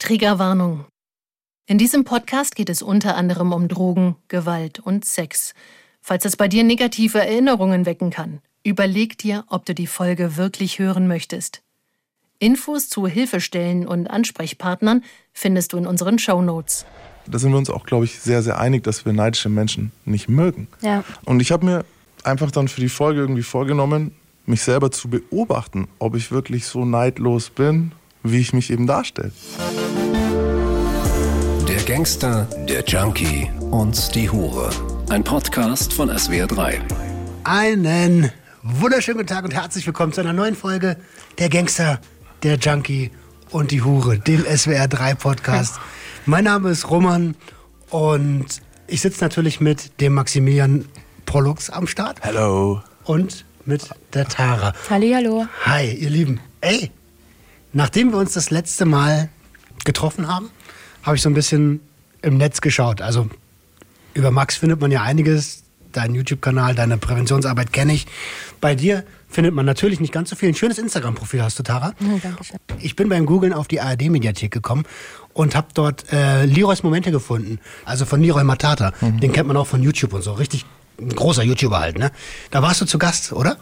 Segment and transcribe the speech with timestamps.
[0.00, 0.86] Triggerwarnung.
[1.66, 5.52] In diesem Podcast geht es unter anderem um Drogen, Gewalt und Sex.
[6.00, 10.78] Falls es bei dir negative Erinnerungen wecken kann, überleg dir, ob du die Folge wirklich
[10.78, 11.62] hören möchtest.
[12.38, 16.86] Infos zu Hilfestellen und Ansprechpartnern findest du in unseren Show Notes.
[17.26, 20.30] Da sind wir uns auch, glaube ich, sehr, sehr einig, dass wir neidische Menschen nicht
[20.30, 20.66] mögen.
[20.80, 21.04] Ja.
[21.26, 21.84] Und ich habe mir
[22.24, 24.12] einfach dann für die Folge irgendwie vorgenommen,
[24.46, 27.92] mich selber zu beobachten, ob ich wirklich so neidlos bin,
[28.22, 29.32] wie ich mich eben darstelle.
[31.90, 34.70] Der Gangster, der Junkie und die Hure.
[35.08, 36.78] Ein Podcast von SWR3.
[37.42, 38.30] Einen
[38.62, 40.96] wunderschönen guten Tag und herzlich willkommen zu einer neuen Folge
[41.40, 42.00] Der Gangster,
[42.44, 43.10] der Junkie
[43.50, 45.80] und die Hure, dem SWR3 Podcast.
[46.26, 47.34] mein Name ist Roman
[47.88, 50.84] und ich sitze natürlich mit dem Maximilian
[51.26, 52.84] Pollux am Start Hello.
[53.02, 54.74] und mit der Tara.
[54.88, 55.48] Hallihallo.
[55.64, 56.38] Hi, ihr Lieben.
[56.60, 56.92] Ey,
[57.72, 59.28] nachdem wir uns das letzte Mal
[59.84, 60.50] getroffen haben,
[61.02, 61.80] habe ich so ein bisschen
[62.22, 63.00] im Netz geschaut.
[63.00, 63.28] Also
[64.14, 65.62] über Max findet man ja einiges.
[65.92, 68.06] Deinen YouTube-Kanal, deine Präventionsarbeit kenne ich.
[68.60, 70.48] Bei dir findet man natürlich nicht ganz so viel.
[70.50, 71.94] Ein schönes Instagram-Profil hast du, Tara.
[72.22, 72.58] danke schön.
[72.78, 74.84] Ich bin beim Googlen auf die ARD-Mediathek gekommen
[75.32, 77.58] und habe dort äh, Leroys Momente gefunden.
[77.84, 78.92] Also von Leroy Matata.
[79.00, 80.34] Den kennt man auch von YouTube und so.
[80.34, 80.64] Richtig
[81.00, 82.12] ein großer YouTuber halt, ne?
[82.52, 83.56] Da warst du zu Gast, oder?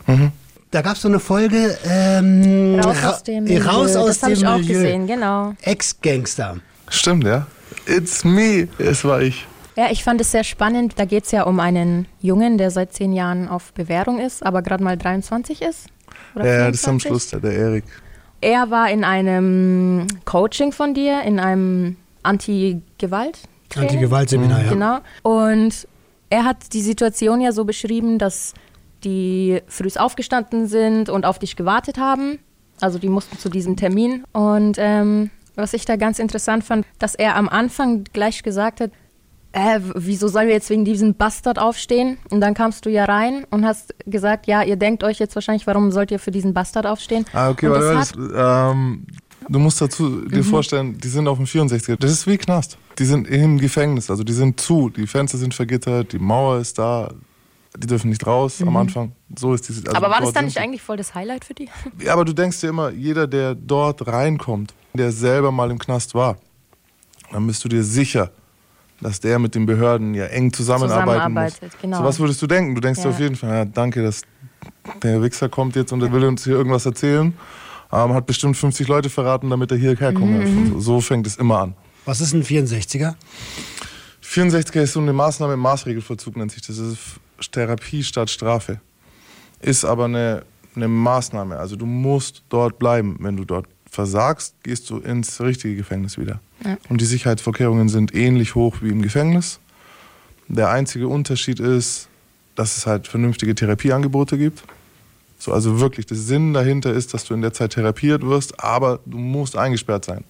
[0.70, 3.64] Da gab es so eine Folge ähm, Raus Ra- aus dem Milieu.
[3.64, 5.54] Raus aus das habe ich auch gesehen, genau.
[5.62, 6.58] Ex-Gangster.
[6.90, 7.46] Stimmt, ja?
[7.86, 8.68] It's me.
[8.78, 9.46] Es war ich.
[9.76, 10.94] Ja, ich fand es sehr spannend.
[10.96, 14.62] Da geht es ja um einen Jungen, der seit zehn Jahren auf Bewährung ist, aber
[14.62, 15.86] gerade mal 23 ist.
[16.34, 17.08] Oder Ja, ja, das ist am 24.
[17.08, 17.84] Schluss der, der Erik.
[18.40, 23.38] Er war in einem Coaching von dir, in einem Anti-Gewalt.
[23.74, 24.68] Anti-Gewalt-Seminar, ja.
[24.70, 24.98] Genau.
[25.22, 25.86] Und
[26.30, 28.54] er hat die Situation ja so beschrieben, dass
[29.04, 32.38] die früh aufgestanden sind und auf dich gewartet haben.
[32.80, 34.24] Also die mussten zu diesem Termin.
[34.32, 38.90] Und ähm, was ich da ganz interessant fand, dass er am Anfang gleich gesagt hat,
[39.52, 42.18] äh, wieso sollen wir jetzt wegen diesem Bastard aufstehen?
[42.30, 45.66] Und dann kamst du ja rein und hast gesagt, ja, ihr denkt euch jetzt wahrscheinlich,
[45.66, 47.24] warum sollt ihr für diesen Bastard aufstehen?
[47.32, 48.28] Ah, okay, warte, das Mhm.
[48.32, 49.06] das, ähm,
[49.48, 51.96] du musst dazu dir vorstellen, die sind auf dem 64er.
[51.96, 52.76] Das ist wie Knast.
[52.98, 54.90] Die sind im Gefängnis, also die sind zu.
[54.90, 57.12] Die Fenster sind vergittert, die Mauer ist da.
[57.76, 59.12] Die dürfen nicht raus am Anfang.
[59.36, 59.80] So ist diese.
[59.86, 59.96] Also Mhm.
[59.96, 61.68] aber war das dann nicht eigentlich voll das Highlight für die?
[62.02, 66.14] Ja, aber du denkst dir immer, jeder, der dort reinkommt, der selber mal im Knast
[66.14, 66.36] war,
[67.32, 68.30] dann bist du dir sicher,
[69.00, 71.52] dass der mit den Behörden ja eng zusammenarbeiten muss.
[71.54, 71.98] Zusammenarbeitet, genau.
[71.98, 72.74] So was würdest du denken?
[72.74, 73.14] Du denkst dir Ja.
[73.14, 74.22] auf jeden Fall, ja, danke, dass
[75.02, 77.32] der Wichser kommt jetzt und er will uns hier irgendwas erzählen.
[77.92, 80.38] Ähm, hat bestimmt 50 Leute verraten, damit er hierher kommen.
[80.40, 80.72] Mhm.
[80.74, 81.74] So, so fängt es immer an.
[82.04, 83.14] Was ist ein 64er?
[84.22, 86.76] 64er ist so eine Maßnahme im Maßregelvollzug, nennt sich das.
[86.76, 88.80] Das ist Therapie statt Strafe.
[89.60, 90.42] Ist aber eine,
[90.76, 91.56] eine Maßnahme.
[91.56, 93.16] Also du musst dort bleiben.
[93.20, 96.40] Wenn du dort versagst, gehst du ins richtige Gefängnis wieder.
[96.88, 99.60] Und die Sicherheitsvorkehrungen sind ähnlich hoch wie im Gefängnis.
[100.48, 102.08] Der einzige Unterschied ist,
[102.56, 104.64] dass es halt vernünftige Therapieangebote gibt.
[105.38, 108.98] So, also wirklich, der Sinn dahinter ist, dass du in der Zeit therapiert wirst, aber
[109.06, 110.24] du musst eingesperrt sein.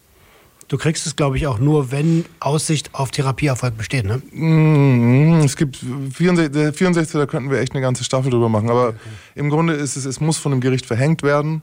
[0.68, 4.20] Du kriegst es, glaube ich, auch nur, wenn Aussicht auf Therapieerfolg besteht, ne?
[4.32, 8.68] Mm, Es gibt 64, der 64, da könnten wir echt eine ganze Staffel drüber machen.
[8.68, 8.92] Aber
[9.34, 11.62] im Grunde ist es, es muss von dem Gericht verhängt werden.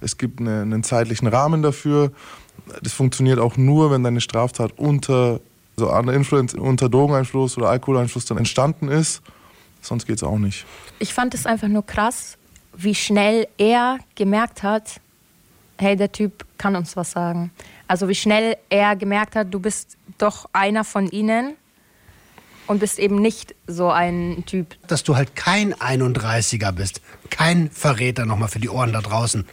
[0.00, 2.12] Es gibt eine, einen zeitlichen Rahmen dafür.
[2.82, 5.40] Das funktioniert auch nur, wenn deine Straftat unter,
[5.76, 9.22] so under Influence, unter Drogeneinfluss oder Alkoholeinfluss dann entstanden ist.
[9.80, 10.66] Sonst geht es auch nicht.
[10.98, 12.36] Ich fand es einfach nur krass,
[12.76, 15.00] wie schnell er gemerkt hat,
[15.78, 17.50] hey, der Typ kann uns was sagen.
[17.88, 21.54] Also wie schnell er gemerkt hat, du bist doch einer von ihnen
[22.66, 24.76] und bist eben nicht so ein Typ.
[24.86, 27.00] Dass du halt kein 31er bist.
[27.30, 29.44] Kein Verräter nochmal für die Ohren da draußen.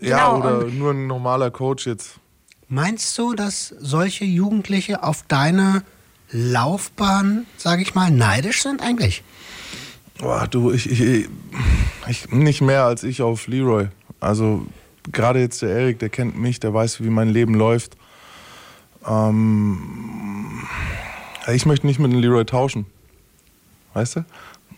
[0.00, 2.18] Ja, Genau, oder nur ein normaler Coach jetzt.
[2.68, 5.82] Meinst du, dass solche Jugendliche auf deine
[6.30, 9.22] Laufbahn, sage ich mal, neidisch sind eigentlich?
[10.18, 11.28] Boah, du, ich, ich,
[12.08, 13.88] ich, nicht mehr als ich auf Leroy.
[14.18, 14.66] Also
[15.12, 17.96] gerade jetzt der Erik, der kennt mich, der weiß, wie mein Leben läuft.
[19.06, 20.66] Ähm,
[21.52, 22.86] ich möchte nicht mit dem Leroy tauschen.
[23.94, 24.24] Weißt du?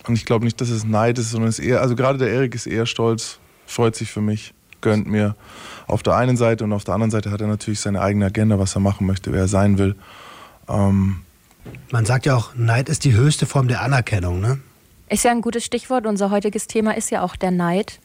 [0.07, 2.31] Und ich glaube nicht, dass es Neid ist, sondern es ist eher, also gerade der
[2.31, 5.35] Erik ist eher stolz, freut sich für mich, gönnt mir.
[5.87, 8.59] Auf der einen Seite und auf der anderen Seite hat er natürlich seine eigene Agenda,
[8.59, 9.95] was er machen möchte, wer er sein will.
[10.69, 11.21] Ähm,
[11.91, 14.59] Man sagt ja auch, Neid ist die höchste Form der Anerkennung, ne?
[15.09, 16.07] Ist ja ein gutes Stichwort.
[16.07, 17.99] Unser heutiges Thema ist ja auch der Neid.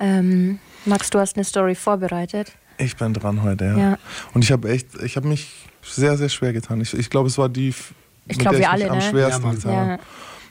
[0.00, 2.52] Ähm, Max, du hast eine Story vorbereitet.
[2.78, 3.76] Ich bin dran heute, ja.
[3.78, 3.98] Ja.
[4.34, 6.80] Und ich habe echt, ich habe mich sehr, sehr schwer getan.
[6.80, 7.86] Ich, ich glaube, es war die, Ich
[8.26, 9.02] mit glaub, der wir ich alle, mich am ne?
[9.04, 9.92] schwersten Ja, getan Ja.
[9.92, 10.02] habe.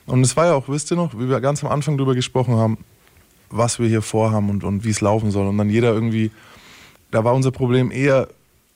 [0.06, 2.56] Und es war ja auch, wisst ihr noch, wie wir ganz am Anfang darüber gesprochen
[2.56, 2.78] haben,
[3.52, 5.48] was wir hier vorhaben und, und wie es laufen soll.
[5.48, 6.32] Und dann jeder irgendwie,
[7.12, 8.28] da war unser Problem eher,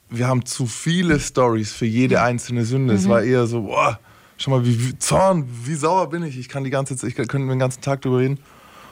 [0.10, 2.94] wir haben zu viele Stories für jede einzelne Sünde.
[2.94, 4.00] Es war eher so, boah,
[4.38, 6.38] schau mal, wie, wie Zorn, wie sauer bin ich.
[6.38, 8.39] Ich kann die ganze Zeit, ich könnte den ganzen Tag drüber reden.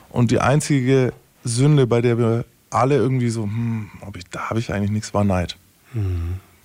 [0.09, 1.13] Und die einzige
[1.43, 5.13] Sünde, bei der wir alle irgendwie so, hm, ob ich, da habe ich eigentlich nichts,
[5.13, 5.57] war Neid.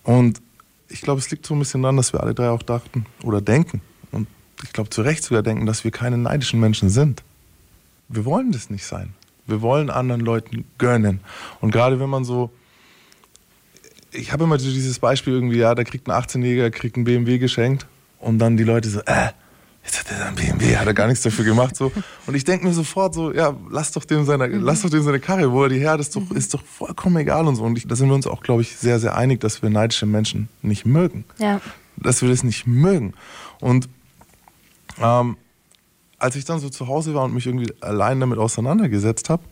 [0.05, 0.41] Und
[0.89, 3.41] ich glaube, es liegt so ein bisschen daran, dass wir alle drei auch dachten oder
[3.41, 3.83] denken.
[4.11, 4.27] Und
[4.63, 7.23] ich glaube, zu Recht sogar denken, dass wir keine neidischen Menschen sind.
[8.09, 9.15] Wir wollen das nicht sein.
[9.47, 11.21] Wir wollen anderen Leuten gönnen.
[11.61, 12.51] Und gerade wenn man so,
[14.13, 17.39] ich habe immer so dieses Beispiel irgendwie, ja, da kriegt ein 18-Jähriger, kriegt ein BMW
[17.39, 17.87] geschenkt
[18.19, 19.31] und dann die Leute so, äh,
[19.85, 21.93] jetzt hat er ein BMW, hat er gar nichts dafür gemacht so.
[22.27, 25.21] Und ich denke mir sofort so, ja, lass doch dem seine, lass doch dem seine
[25.21, 27.65] Karre, wo er die her, das ist doch, ist doch vollkommen egal und so.
[27.65, 30.07] Und ich, da sind wir uns auch, glaube ich, sehr, sehr einig, dass wir neidische
[30.07, 31.25] Menschen nicht mögen.
[31.39, 31.61] Ja.
[31.97, 33.15] Dass wir das nicht mögen.
[33.61, 33.89] Und
[35.01, 35.37] ähm,
[36.19, 39.43] als ich dann so zu Hause war und mich irgendwie allein damit auseinandergesetzt habe,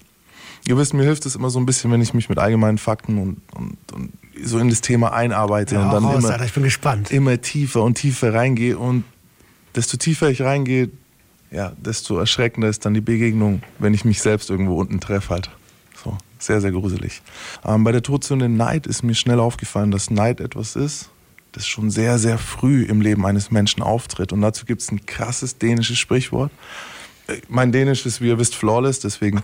[0.67, 3.19] ihr wisst, mir hilft es immer so ein bisschen, wenn ich mich mit allgemeinen Fakten
[3.19, 6.53] und, und, und so in das Thema einarbeite Ja, und dann raus, immer, Alter, ich
[6.53, 7.11] bin gespannt.
[7.11, 8.77] immer tiefer und tiefer reingehe.
[8.79, 9.05] Und
[9.75, 10.91] desto tiefer ich reingehe,
[11.51, 15.51] ja, desto erschreckender ist dann die Begegnung, wenn ich mich selbst irgendwo unten treffe halt.
[16.03, 17.23] So, sehr, sehr gruselig.
[17.65, 21.09] Ähm, bei der Todsünde Neid ist mir schnell aufgefallen, dass Neid etwas ist,
[21.57, 24.33] das schon sehr, sehr früh im Leben eines Menschen auftritt.
[24.33, 26.51] Und dazu gibt es ein krasses dänisches Sprichwort.
[27.29, 29.43] Äh, Mein Dänisch ist, wie ihr wisst, flawless, deswegen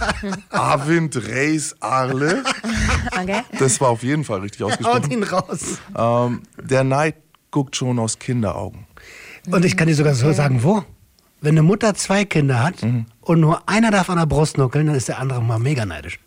[0.50, 2.42] Arvind Reis Arle.
[3.12, 3.42] Okay.
[3.58, 5.10] Das war auf jeden Fall richtig Haut ausgesprochen.
[5.10, 5.78] ihn raus.
[5.96, 7.16] Ähm, der Neid
[7.50, 8.86] guckt schon aus Kinderaugen.
[9.50, 10.84] Und ich kann dir sogar so sagen, wo?
[11.40, 13.06] Wenn eine Mutter zwei Kinder hat Mhm.
[13.20, 16.18] und nur einer darf an der Brust nuckeln, dann ist der andere mal mega neidisch.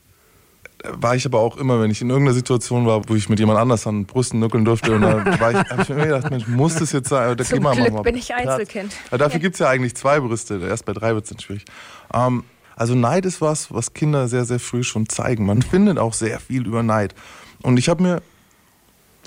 [0.83, 3.59] War ich aber auch immer, wenn ich in irgendeiner Situation war, wo ich mit jemand
[3.59, 4.95] anders an Brüsten nuckeln durfte.
[4.95, 7.35] Und dann war ich, hab ich mir immer gedacht, Mensch, muss das jetzt sein?
[7.35, 8.33] Da Zum Glück mal bin ich.
[8.33, 8.93] Einzelkind.
[9.07, 10.59] Aber dafür gibt es ja eigentlich zwei Brüste.
[10.67, 11.65] Erst bei drei wird es dann schwierig.
[12.13, 12.43] Ähm,
[12.75, 15.47] also Neid ist was, was Kinder sehr, sehr früh schon zeigen.
[15.47, 17.15] Man findet auch sehr viel über Neid.
[17.63, 18.21] Und ich habe mir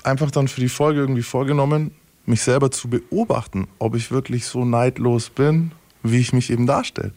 [0.03, 1.91] einfach dann für die Folge irgendwie vorgenommen,
[2.25, 7.11] mich selber zu beobachten, ob ich wirklich so neidlos bin, wie ich mich eben darstelle.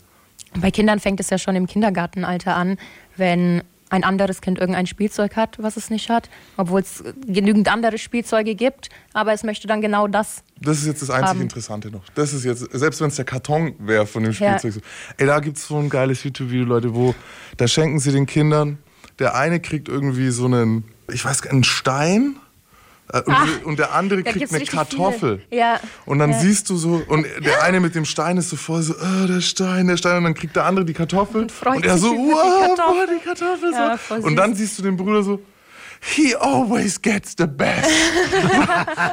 [0.61, 2.79] Bei Kindern fängt es ja schon im Kindergartenalter an,
[3.17, 3.63] wenn
[3.95, 8.55] ein anderes Kind irgendein Spielzeug hat, was es nicht hat, obwohl es genügend andere Spielzeuge
[8.55, 10.43] gibt, aber es möchte dann genau das.
[10.61, 11.41] Das ist jetzt das einzig haben.
[11.41, 12.03] Interessante noch.
[12.15, 14.59] Das ist jetzt, selbst wenn es der Karton wäre von dem Ja.
[14.59, 14.73] Spielzeug.
[14.75, 14.81] so.
[15.17, 17.15] Ey, da gibt es so ein geiles YouTube-Video, Leute, wo
[17.57, 18.79] da schenken sie den Kindern,
[19.19, 22.37] der eine kriegt irgendwie so einen, ich weiß gar nicht, einen Stein
[23.21, 25.43] und, Ah, und der andere kriegt eine Kartoffel.
[25.49, 25.61] viele.
[25.61, 25.81] Ja.
[26.07, 26.39] Und dann Ja.
[26.41, 29.41] siehst du so, und der eine mit dem Stein ist so voll so, oh, der
[29.41, 31.43] Stein, der Stein, und dann kriegt der andere die Kartoffel.
[31.43, 33.07] Und, freut er sich so, über die wow, Kartoffel.
[33.07, 34.21] boah, die Kartoffel.
[34.21, 34.27] So.
[34.27, 35.41] Und dann siehst du den Bruder so,
[36.01, 37.89] he always gets the best.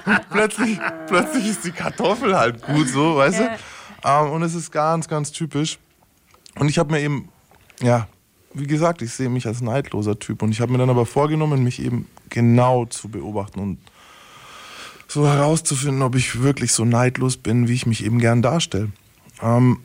[0.05, 3.49] Und plötzlich, plötzlich ist die Kartoffel halt gut so, weißt du?
[4.03, 5.77] Ähm, und es ist ganz, ganz typisch.
[6.59, 7.29] Und ich habe mir eben,
[7.81, 8.07] ja,
[8.53, 10.41] wie gesagt, ich sehe mich als neidloser Typ.
[10.41, 13.77] Und ich habe mir dann aber vorgenommen, mich eben genau zu beobachten und
[15.11, 18.89] so herauszufinden, ob ich wirklich so neidlos bin, wie ich mich eben gern darstelle.
[19.41, 19.79] Ähm,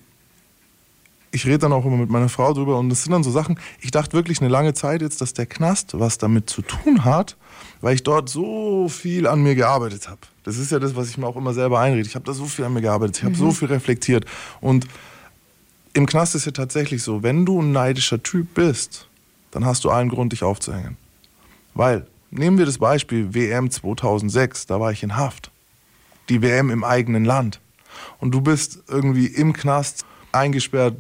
[1.32, 3.58] ich rede dann auch immer mit meiner Frau drüber und das sind dann so Sachen,
[3.81, 7.37] ich dachte wirklich eine lange Zeit jetzt, dass der Knast was damit zu tun hat,
[7.81, 10.20] weil ich dort so viel an mir gearbeitet habe.
[10.44, 12.06] Das ist ja das, was ich mir auch immer selber einrede.
[12.06, 14.25] Ich habe da so viel an mir gearbeitet, ich habe so viel reflektiert
[14.61, 14.87] und
[15.93, 19.08] im Knast ist ja tatsächlich so, wenn du ein neidischer Typ bist,
[19.50, 20.96] dann hast du allen Grund, dich aufzuhängen.
[21.75, 22.06] Weil,
[22.38, 25.50] nehmen wir das Beispiel WM 2006, da war ich in Haft.
[26.28, 27.61] Die WM im eigenen Land.
[28.18, 30.96] Und du bist irgendwie im Knast eingesperrt,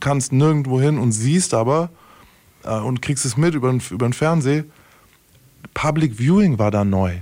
[0.00, 1.90] kannst nirgendwo hin und siehst aber
[2.64, 4.70] äh, und kriegst es mit über den, über den Fernsehen.
[5.74, 7.18] Public Viewing war da neu.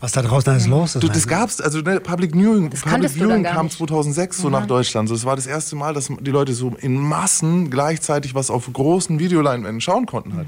[0.00, 1.02] Was da draußen alles los ist.
[1.04, 3.76] Du, das gab's, also ne, Public Viewing, Public Viewing kam nicht.
[3.76, 5.08] 2006 so nach Deutschland.
[5.08, 8.72] So, das war das erste Mal, dass die Leute so in Massen gleichzeitig was auf
[8.72, 10.46] großen Videoleinwänden schauen konnten halt.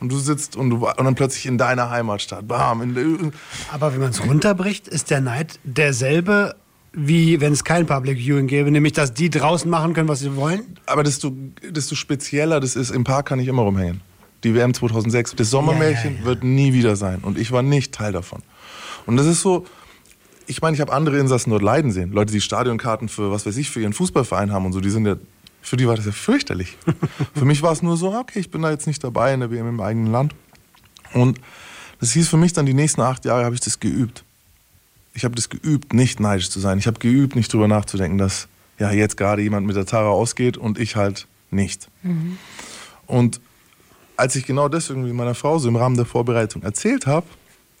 [0.00, 3.32] Und du sitzt und du und dann plötzlich in deiner Heimatstadt, bam, in,
[3.72, 6.54] Aber wenn man es runterbricht, ist der Neid derselbe,
[6.94, 10.34] wie wenn es kein Public Viewing gäbe, nämlich dass die draußen machen können, was sie
[10.34, 10.62] wollen.
[10.86, 11.32] aber desto,
[11.68, 14.00] desto spezieller das ist, im Park kann ich immer rumhängen.
[14.44, 16.24] Die WM 2006, das Sommermärchen Ja, ja, ja.
[16.24, 17.18] wird nie wieder sein.
[17.22, 18.42] Und ich war nicht Teil davon.
[19.06, 19.66] Und das ist so,
[20.46, 22.12] ich meine, ich habe andere Insassen dort leiden sehen.
[22.12, 25.06] Leute, die Stadionkarten für, was weiß ich, für ihren Fußballverein haben und so, die sind
[25.06, 25.16] ja,
[25.62, 26.76] für die war das ja fürchterlich.
[27.34, 29.50] für mich war es nur so, okay, ich bin da jetzt nicht dabei in der
[29.50, 30.34] WM im eigenen Land.
[31.12, 31.40] Und
[32.00, 34.24] das hieß für mich dann, die nächsten acht Jahre habe ich das geübt.
[35.14, 36.78] Ich habe das geübt, nicht neidisch zu sein.
[36.78, 40.56] Ich habe geübt, nicht drüber nachzudenken, dass ja jetzt gerade jemand mit der Tara ausgeht
[40.56, 41.88] und ich halt nicht.
[43.06, 43.40] Und
[44.16, 47.26] als ich genau das irgendwie meiner Frau so im Rahmen der Vorbereitung erzählt habe,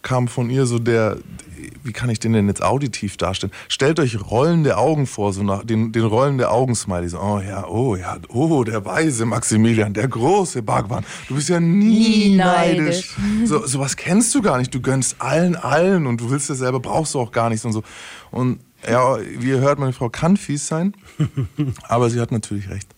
[0.04, 1.16] kam von ihr so der,
[1.82, 3.52] wie kann ich den denn jetzt auditiv darstellen?
[3.68, 7.08] Stellt euch rollende Augen vor, so nach den, den rollende Augen-Smiley.
[7.08, 11.04] So, oh ja, oh ja, oh, der weise Maximilian, der große Bagwan.
[11.26, 13.16] Du bist ja nie, Nie neidisch.
[13.18, 13.46] neidisch.
[13.46, 14.72] So, sowas kennst du gar nicht.
[14.72, 17.72] Du gönnst allen allen und du willst ja selber, brauchst du auch gar nichts und
[17.72, 17.82] so.
[18.30, 20.94] Und ja, wie ihr hört, meine Frau kann fies sein,
[21.88, 22.88] aber sie hat natürlich recht.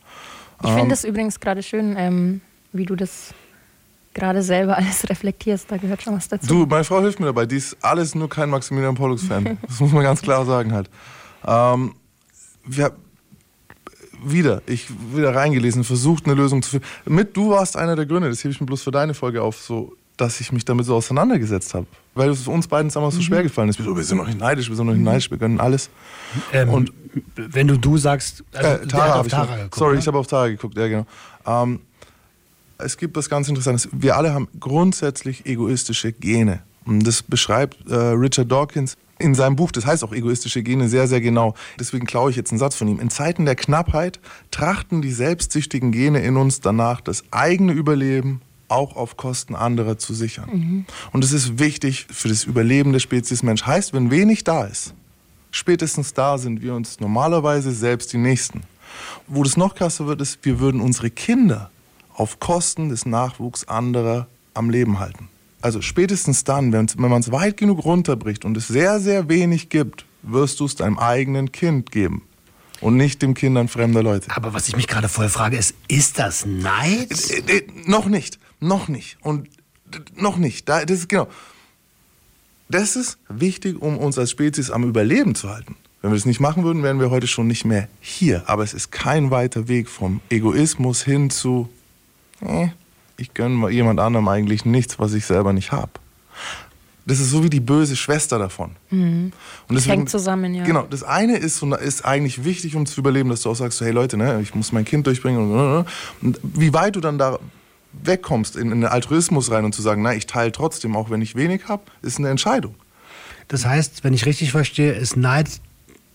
[0.65, 2.41] Ich finde es übrigens gerade schön, ähm,
[2.73, 3.35] wie du das
[4.17, 5.71] gerade selber alles reflektierst.
[5.71, 6.47] Da gehört schon was dazu.
[6.47, 7.47] Du, meine Frau hilft mir dabei.
[7.47, 9.59] Die ist alles nur kein Maximilian Pollux-Fan.
[9.67, 10.91] Das muss man ganz klar sagen halt.
[11.47, 11.95] Ähm,
[12.65, 12.93] wir,
[14.25, 16.87] wieder, ich wieder reingelesen, versucht eine Lösung zu finden.
[17.05, 19.59] Mit du warst einer der Gründe, das hebe ich mir bloß für deine Folge auf,
[19.61, 21.87] so, dass ich mich damit so auseinandergesetzt habe.
[22.15, 23.79] Weil es uns beiden damals so schwer gefallen ist.
[23.79, 25.91] Wir, so, wir sind noch nicht neidisch, wir sind noch nicht neidisch, wir können alles.
[26.53, 26.93] Ähm, Und-
[27.37, 29.59] wenn du du sagst, also, Äh, Tara auf ich Tara geguckt.
[29.59, 30.01] geguckt, Sorry, ne?
[30.01, 31.07] ich habe auf Tara geguckt, ja genau.
[31.47, 31.81] Ähm,
[32.79, 33.89] es gibt was ganz Interessantes.
[33.93, 36.63] Wir alle haben grundsätzlich egoistische Gene.
[36.85, 41.09] Und das beschreibt äh, Richard Dawkins in seinem Buch, das heißt auch egoistische Gene, sehr,
[41.09, 41.55] sehr genau.
[41.81, 43.01] Deswegen klaue ich jetzt einen Satz von ihm.
[43.01, 48.95] In Zeiten der Knappheit trachten die selbstsüchtigen Gene in uns danach, das eigene Überleben auch
[48.95, 50.87] auf Kosten anderer zu sichern.
[51.13, 53.65] Und es ist wichtig für das Überleben der Spezies Mensch.
[53.65, 54.93] Heißt, wenn wenig da ist,
[55.51, 58.63] spätestens da sind wir uns normalerweise selbst die Nächsten.
[59.29, 61.71] Wo das noch krasser wird, ist, wir würden unsere Kinder
[62.17, 65.29] auf Kosten des Nachwuchs anderer am Leben halten.
[65.61, 70.05] Also spätestens dann, wenn man es weit genug runterbricht und es sehr, sehr wenig gibt,
[70.23, 72.23] wirst du es deinem eigenen Kind geben
[72.81, 74.31] und nicht dem Kindern fremder Leute.
[74.35, 77.11] Aber was ich mich gerade voll frage, ist, ist das Neid?
[77.49, 79.49] Äh, äh, noch nicht, noch nicht und
[79.93, 80.69] äh, noch nicht.
[80.69, 81.29] Da, das ist genau.
[82.69, 85.77] Das ist wichtig, um uns als Spezies am Überleben zu halten.
[86.03, 88.45] Wenn wir das nicht machen würden, wären wir heute schon nicht mehr hier.
[88.49, 91.69] Aber es ist kein weiter Weg vom Egoismus hin zu,
[92.41, 92.69] äh,
[93.17, 95.91] ich gönne mal jemand anderem eigentlich nichts, was ich selber nicht habe.
[97.09, 98.73] Das ist so wie die böse Schwester davon.
[98.91, 99.33] Und
[99.71, 100.65] deswegen- hängt zusammen, ja.
[100.65, 103.93] Genau, das eine ist, ist eigentlich wichtig, um zu überleben, dass du auch sagst, hey
[103.93, 105.39] Leute, ne, ich muss mein Kind durchbringen.
[105.53, 105.87] Und,
[106.21, 107.39] und wie weit du dann da
[107.93, 111.23] wegkommst in, in den Altruismus rein und zu sagen, na, ich teile trotzdem, auch wenn
[111.23, 112.75] ich wenig habe, ist eine Entscheidung.
[113.49, 115.61] Das heißt, wenn ich richtig verstehe, ist Neid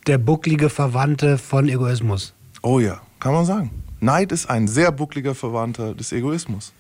[0.08, 2.34] der bucklige Verwandte von Egoismus.
[2.64, 3.72] Oh ja, kann man sagen.
[4.02, 6.74] Neid ist ein sehr buckliger Verwandter des Egoismus.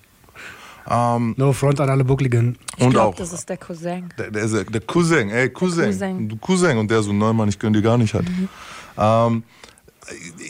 [0.89, 2.57] Ähm, No front an alle Buckligen.
[2.75, 4.09] ich und glaube, auch das ist der Cousin.
[4.17, 5.85] der, der, der, der Cousin, ey, Cousin.
[5.85, 6.27] Cousin.
[6.29, 6.77] Du Cousin.
[6.77, 8.27] Und der so, nein, Mann, ich gönn dir gar nicht halt.
[8.97, 9.43] Ähm,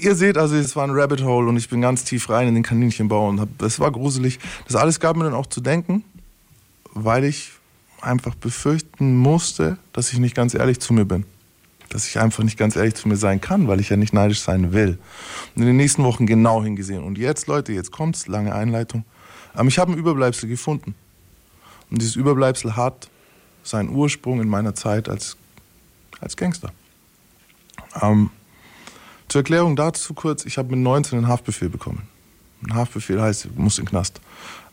[0.02, 2.56] ihr seht also, es war ein Rabbit Hole und ich bin ganz tief rein in
[2.56, 4.40] den Kaninchenbau und hab, das war gruselig.
[4.66, 6.06] Das alles gab mir dann auch zu denken,
[6.94, 7.52] weil ich
[8.00, 11.26] einfach befürchten musste, dass ich nicht ganz ehrlich zu mir bin.
[11.92, 14.42] Dass ich einfach nicht ganz ehrlich zu mir sein kann, weil ich ja nicht neidisch
[14.42, 14.98] sein will.
[15.56, 17.04] Und in den nächsten Wochen genau hingesehen.
[17.04, 19.04] Und jetzt, Leute, jetzt kommt's, lange Einleitung.
[19.58, 20.96] Ähm, ich habe ein Überbleibsel gefunden.
[21.90, 23.10] Und dieses Überbleibsel hat
[23.64, 25.36] seinen Ursprung in meiner Zeit als,
[26.22, 26.72] als Gangster.
[28.02, 28.30] Ähm,
[29.28, 32.08] zur Erklärung dazu kurz, ich habe mit 19 einen Haftbefehl bekommen.
[32.64, 34.22] Ein Haftbefehl heißt, ich muss in den Knast.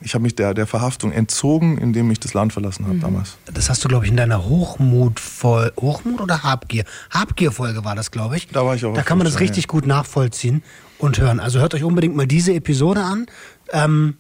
[0.01, 3.37] Ich habe mich der, der Verhaftung entzogen, indem ich das Land verlassen habe damals.
[3.53, 6.85] Das hast du, glaube ich, in deiner Hochmut, Hochmut oder Habgier?
[7.11, 8.47] Habgier-Folge war das, glaube ich.
[8.49, 10.63] Da war ich auch Da kann man das richtig gut nachvollziehen
[10.99, 11.41] und hören.
[11.41, 13.27] Also hört euch unbedingt mal diese Episode an.
[13.73, 14.15] Ähm,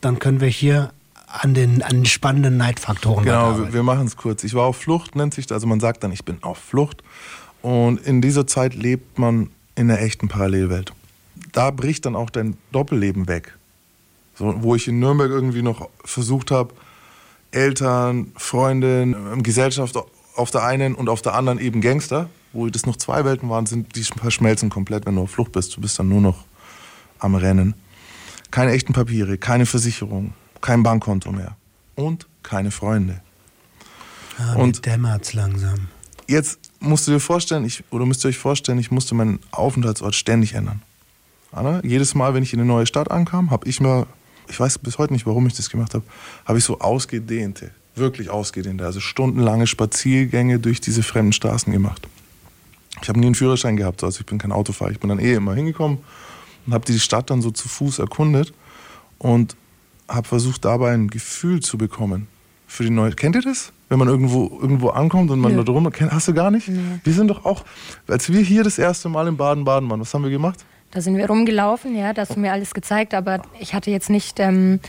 [0.00, 0.92] dann können wir hier
[1.28, 4.42] an den, an den spannenden Neidfaktoren Genau, wir, wir machen es kurz.
[4.44, 5.56] Ich war auf Flucht, nennt sich das.
[5.56, 7.02] Also man sagt dann, ich bin auf Flucht.
[7.62, 10.92] Und in dieser Zeit lebt man in einer echten Parallelwelt.
[11.52, 13.57] Da bricht dann auch dein Doppelleben weg.
[14.38, 16.72] So, wo ich in Nürnberg irgendwie noch versucht habe,
[17.50, 19.96] Eltern, Freundin, ähm, Gesellschaft
[20.36, 23.66] auf der einen und auf der anderen eben Gangster, wo das noch zwei Welten waren,
[23.66, 25.76] sind die verschmelzen komplett, wenn du auf Flucht bist.
[25.76, 26.44] Du bist dann nur noch
[27.18, 27.74] am Rennen.
[28.50, 31.56] Keine echten Papiere, keine Versicherung, kein Bankkonto mehr
[31.96, 33.20] und keine Freunde.
[34.38, 35.88] Ah, und- dämmert's langsam.
[36.28, 40.14] Jetzt musst du dir vorstellen, ich, oder müsst ihr euch vorstellen, ich musste meinen Aufenthaltsort
[40.14, 40.82] ständig ändern.
[41.82, 44.06] Jedes Mal, wenn ich in eine neue Stadt ankam, habe ich mir,
[44.48, 46.04] ich weiß bis heute nicht, warum ich das gemacht habe,
[46.44, 52.06] habe ich so ausgedehnte, wirklich ausgedehnte, also stundenlange Spaziergänge durch diese fremden Straßen gemacht.
[53.02, 54.90] Ich habe nie einen Führerschein gehabt, also ich bin kein Autofahrer.
[54.90, 55.98] Ich bin dann eh immer hingekommen
[56.66, 58.52] und habe die Stadt dann so zu Fuß erkundet
[59.18, 59.56] und
[60.08, 62.26] habe versucht, dabei ein Gefühl zu bekommen
[62.66, 63.12] für die neue.
[63.12, 63.72] Kennt ihr das?
[63.88, 65.58] Wenn man irgendwo, irgendwo ankommt und man Nö.
[65.58, 66.70] da drum, kennt, hast du gar nicht?
[67.04, 67.64] Wir sind doch auch,
[68.06, 70.64] als wir hier das erste Mal in Baden-Baden waren, was haben wir gemacht?
[70.90, 74.08] Da sind wir rumgelaufen, ja, da hast du mir alles gezeigt, aber ich hatte jetzt
[74.08, 74.80] nicht ähm,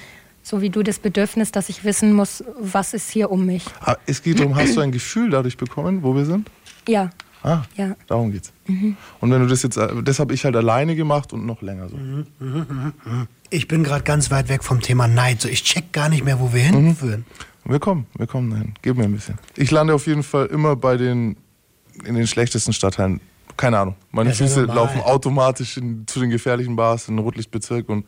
[0.44, 3.66] so wie du das Bedürfnis, dass ich wissen muss, was ist hier um mich.
[3.82, 6.50] Ah, Es geht darum, hast du ein Gefühl dadurch bekommen, wo wir sind?
[6.88, 7.10] Ja,
[7.42, 7.96] Ah, Ja.
[8.08, 8.52] darum geht's.
[8.68, 11.88] Und wenn du das jetzt, äh, das habe ich halt alleine gemacht und noch länger
[11.88, 11.98] so.
[13.50, 15.42] Ich bin gerade ganz weit weg vom Thema Neid.
[15.42, 16.86] So, ich check gar nicht mehr, wo wir Mhm.
[16.88, 17.26] hinführen.
[17.66, 18.74] Wir kommen, wir kommen dahin.
[18.82, 19.38] Gib mir ein bisschen.
[19.56, 21.38] Ich lande auf jeden Fall immer bei den,
[22.06, 23.22] in den schlechtesten Stadtteilen.
[23.60, 23.96] Keine Ahnung.
[24.12, 24.76] Meine ist Füße normal.
[24.78, 28.06] laufen automatisch in, zu den gefährlichen Bars in den Rotlichtbezirk und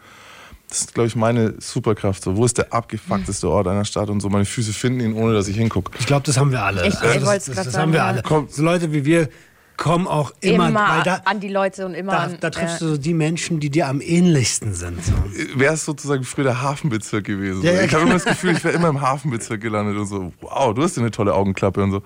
[0.70, 2.24] das ist, glaube ich, meine Superkraft.
[2.24, 5.34] So, wo ist der abgefuckteste Ort einer Stadt und so meine Füße finden ihn, ohne
[5.34, 5.92] dass ich hingucke.
[6.00, 6.88] Ich glaube, das haben wir alle.
[6.88, 8.06] Ich- Also ich das, das, das sagen, haben wir ja.
[8.06, 8.22] alle.
[8.24, 8.48] Komm.
[8.50, 9.28] So Leute wie wir
[9.76, 12.38] kommen auch immer, Immer, weil da, an die Leute und immer da, an.
[12.40, 12.88] da triffst ja.
[12.88, 15.04] du so die Menschen, die dir am ähnlichsten sind.
[15.04, 15.12] So.
[15.56, 17.64] Wäre es sozusagen früher der Hafenbezirk gewesen.
[17.64, 18.04] Ja, ja, ich habe genau.
[18.04, 21.02] immer das Gefühl, ich wäre immer im Hafenbezirk gelandet und so, wow, du hast ja
[21.02, 22.02] eine tolle Augenklappe und so.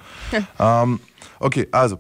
[0.59, 0.99] ähm,
[1.39, 1.99] okay, also.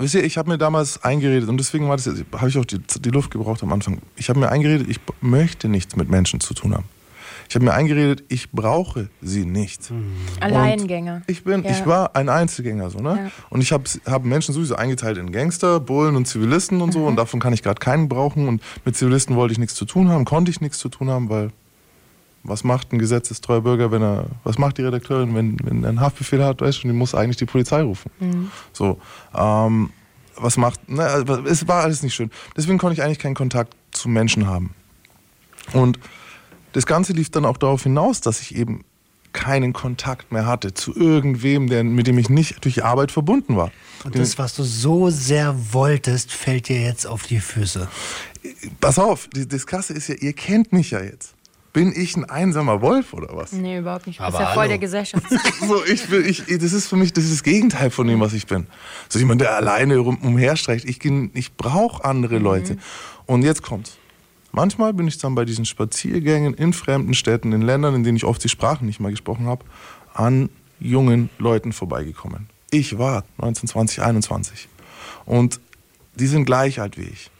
[0.00, 2.64] Wisst ihr, ich habe mir damals eingeredet und deswegen war das jetzt, habe ich auch
[2.64, 3.98] die, die Luft gebraucht am Anfang.
[4.14, 6.84] Ich habe mir eingeredet, ich möchte nichts mit Menschen zu tun haben.
[7.48, 9.90] Ich habe mir eingeredet, ich brauche sie nicht.
[10.38, 11.14] Alleingänger.
[11.16, 11.70] Und Ich bin, Ja.
[11.72, 13.18] ich war ein Einzelgänger so, ne?
[13.24, 13.30] Ja.
[13.50, 17.00] Und ich habe hab Menschen sowieso eingeteilt in Gangster, Bullen und Zivilisten und so.
[17.00, 17.06] Mhm.
[17.06, 18.46] Und davon kann ich gerade keinen brauchen.
[18.46, 21.28] Und mit Zivilisten wollte ich nichts zu tun haben, konnte ich nichts zu tun haben,
[21.28, 21.50] weil
[22.48, 26.00] was macht ein gesetzestreuer Bürger, wenn er, was macht die Redakteurin, wenn, wenn er einen
[26.00, 28.10] Haftbefehl hat, weißt du, die muss eigentlich die Polizei rufen.
[28.20, 28.50] Mhm.
[28.72, 28.98] So,
[29.34, 29.90] ähm,
[30.36, 32.30] was macht, ne, also es war alles nicht schön.
[32.56, 34.74] Deswegen konnte ich eigentlich keinen Kontakt zu Menschen haben.
[35.72, 35.98] Und
[36.72, 38.84] das Ganze lief dann auch darauf hinaus, dass ich eben
[39.32, 43.70] keinen Kontakt mehr hatte zu irgendwem, der, mit dem ich nicht durch Arbeit verbunden war.
[44.04, 47.88] Und das, was du so sehr wolltest, fällt dir jetzt auf die Füße.
[48.80, 51.34] Pass auf, die- das Krasse ist ja, ihr kennt mich ja jetzt.
[51.72, 53.52] Bin ich ein einsamer Wolf oder was?
[53.52, 54.18] Nee, überhaupt nicht.
[54.18, 54.68] Du bist Aber ja voll hallo.
[54.68, 55.24] der Gesellschaft.
[55.60, 58.32] So, ich bin, ich, das ist für mich das, ist das Gegenteil von dem, was
[58.32, 58.66] ich bin.
[59.08, 60.88] So jemand, der alleine umherstreicht.
[60.88, 62.78] Ich, ich brauche andere Leute.
[63.26, 63.98] Und jetzt kommt's.
[64.52, 68.24] Manchmal bin ich dann bei diesen Spaziergängen in fremden Städten, in Ländern, in denen ich
[68.24, 69.64] oft die Sprachen nicht mal gesprochen habe,
[70.14, 70.48] an
[70.80, 72.48] jungen Leuten vorbeigekommen.
[72.70, 74.68] Ich war 19, 20, 21.
[75.26, 75.60] Und
[76.14, 77.30] die sind gleich alt wie ich.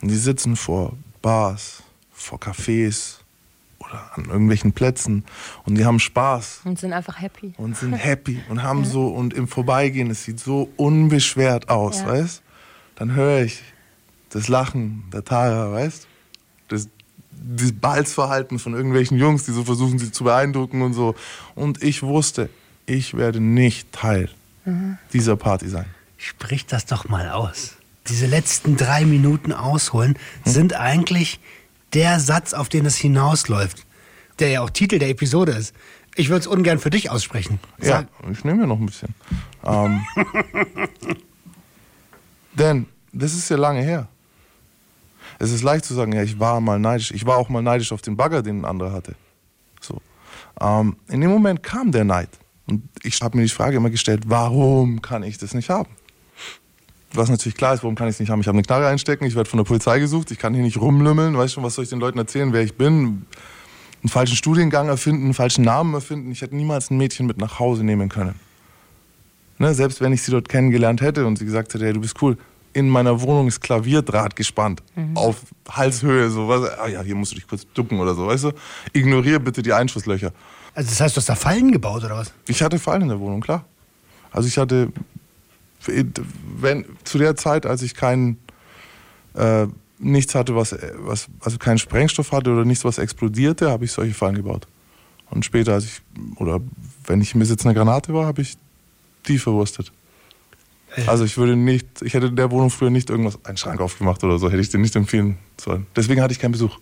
[0.00, 1.82] Und die sitzen vor Bars,
[2.12, 3.16] vor Cafés
[3.88, 5.24] oder an irgendwelchen Plätzen
[5.64, 7.54] und die haben Spaß Und sind einfach happy.
[7.56, 12.08] und sind happy und haben so und im Vorbeigehen, es sieht so unbeschwert aus, Ja.
[12.08, 12.42] weißt?
[12.96, 13.62] Dann höre ich
[14.30, 16.06] das Lachen der Tara, weißt?
[16.68, 16.88] Das,
[17.30, 21.14] das Balzverhalten von irgendwelchen Jungs, die so versuchen, sie zu beeindrucken und so.
[21.54, 22.48] Und ich wusste,
[22.86, 24.30] ich werde nicht Teil
[25.12, 25.84] dieser Party sein.
[26.16, 27.76] Sprich das doch mal aus.
[28.08, 31.38] Diese letzten drei Minuten ausholen sind eigentlich
[31.96, 33.86] der Satz, auf den es hinausläuft,
[34.38, 35.74] der ja auch Titel der Episode ist.
[36.14, 37.58] Ich würde es ungern für dich aussprechen.
[37.82, 39.14] Ja, ich nehme ja noch ein bisschen.
[39.64, 40.04] Ähm,
[42.52, 44.08] denn das ist ja lange her.
[45.38, 47.12] Es ist leicht zu sagen, ja, ich war mal neidisch.
[47.12, 49.14] Ich war auch mal neidisch auf den Bagger, den ein anderer hatte.
[49.80, 50.00] So.
[50.60, 52.30] Ähm, in dem Moment kam der Neid.
[52.66, 55.88] Und ich habe mir die Frage immer gestellt, warum kann ich das nicht haben?
[57.16, 58.40] Was natürlich klar ist, warum kann ich es nicht haben?
[58.40, 60.78] Ich habe eine Knarre einstecken, ich werde von der Polizei gesucht, ich kann hier nicht
[60.80, 63.26] rumlümmeln, weißt schon, was soll ich den Leuten erzählen, wer ich bin?
[64.02, 66.30] Einen falschen Studiengang erfinden, einen falschen Namen erfinden.
[66.30, 68.34] Ich hätte niemals ein Mädchen mit nach Hause nehmen können.
[69.58, 72.20] Ne, selbst wenn ich sie dort kennengelernt hätte und sie gesagt hätte, hey, du bist
[72.20, 72.36] cool,
[72.74, 74.82] in meiner Wohnung ist Klavierdraht gespannt.
[75.14, 76.68] Auf Halshöhe, so was.
[76.78, 78.52] Ah ja, hier musst du dich kurz ducken oder so, weißt du?
[78.92, 80.30] Ignoriere bitte die Einschusslöcher.
[80.74, 82.34] Also das heißt, du hast da Fallen gebaut oder was?
[82.46, 83.64] Ich hatte Fallen in der Wohnung, klar.
[84.30, 84.92] Also ich hatte,
[85.86, 88.38] wenn, zu der Zeit, als ich keinen,
[89.34, 89.66] äh,
[89.98, 94.14] nichts hatte, was, was, also keinen Sprengstoff hatte oder nichts, was explodierte, habe ich solche
[94.14, 94.66] Fallen gebaut.
[95.30, 96.02] Und später, als ich,
[96.36, 96.60] oder
[97.06, 98.56] wenn ich im Besitz einer Granate war, habe ich
[99.26, 99.92] die verwurstet.
[101.06, 104.22] Also ich würde nicht, ich hätte in der Wohnung früher nicht irgendwas, einen Schrank aufgemacht
[104.24, 105.86] oder so, hätte ich dir nicht empfehlen sollen.
[105.94, 106.78] Deswegen hatte ich keinen Besuch.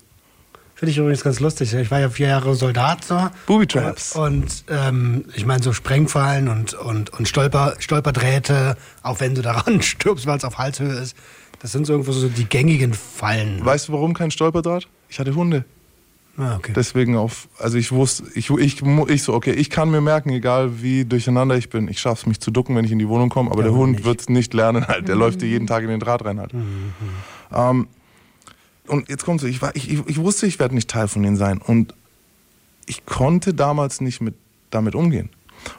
[0.85, 1.73] Finde ich übrigens ganz lustig.
[1.73, 3.31] Ich war ja vier Jahre Soldat so.
[3.47, 4.15] Booby Traps.
[4.17, 9.81] Und ähm, ich meine so Sprengfallen und, und, und Stolper, Stolperdrähte, auch wenn du daran
[9.81, 11.17] stirbst, weil es auf Halshöhe ist.
[11.61, 13.65] Das sind so irgendwo so die gängigen Fallen.
[13.65, 14.87] Weißt du, warum kein Stolperdraht?
[15.09, 15.65] Ich hatte Hunde.
[16.37, 16.75] Ah, okay.
[16.77, 20.83] Deswegen auf, also ich wusste, ich, ich, ich so, okay, ich kann mir merken, egal
[20.83, 23.51] wie durcheinander ich bin, ich schaff's mich zu ducken, wenn ich in die Wohnung komme,
[23.51, 24.05] aber Der der, Hund nicht.
[24.05, 25.09] wird's nicht lernen halt.
[25.09, 26.53] Der läuft dir jeden Tag in den Draht rein halt.
[27.55, 27.87] Ähm,
[28.87, 31.37] und jetzt kommt so, ich, war, ich, ich wusste, ich werde nicht Teil von denen
[31.37, 31.59] sein.
[31.59, 31.95] Und
[32.87, 34.35] ich konnte damals nicht mit,
[34.71, 35.31] damit umgehen.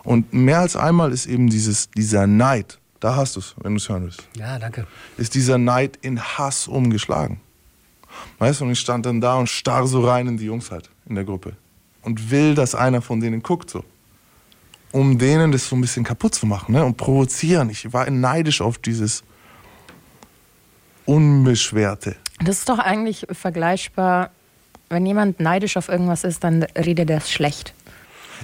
[0.04, 3.78] Und mehr als einmal ist eben dieses, dieser Neid, da hast du es, wenn du
[3.78, 4.88] es hören willst ja, danke.
[5.18, 7.40] ist dieser Neid in Hass umgeschlagen.
[8.40, 10.90] Weißt du, und ich stand dann da und starr so rein in die Jungs halt
[11.08, 11.56] in der Gruppe.
[12.02, 13.84] Und will, dass einer von denen guckt so.
[14.92, 16.86] Um denen das so ein bisschen kaputt zu machen ne?
[16.86, 17.70] und provozieren.
[17.70, 19.24] Ich war neidisch auf dieses
[21.06, 22.16] Unbeschwerte.
[22.44, 24.32] Das ist doch eigentlich vergleichbar,
[24.90, 27.74] wenn jemand neidisch auf irgendwas ist, dann redet er es schlecht.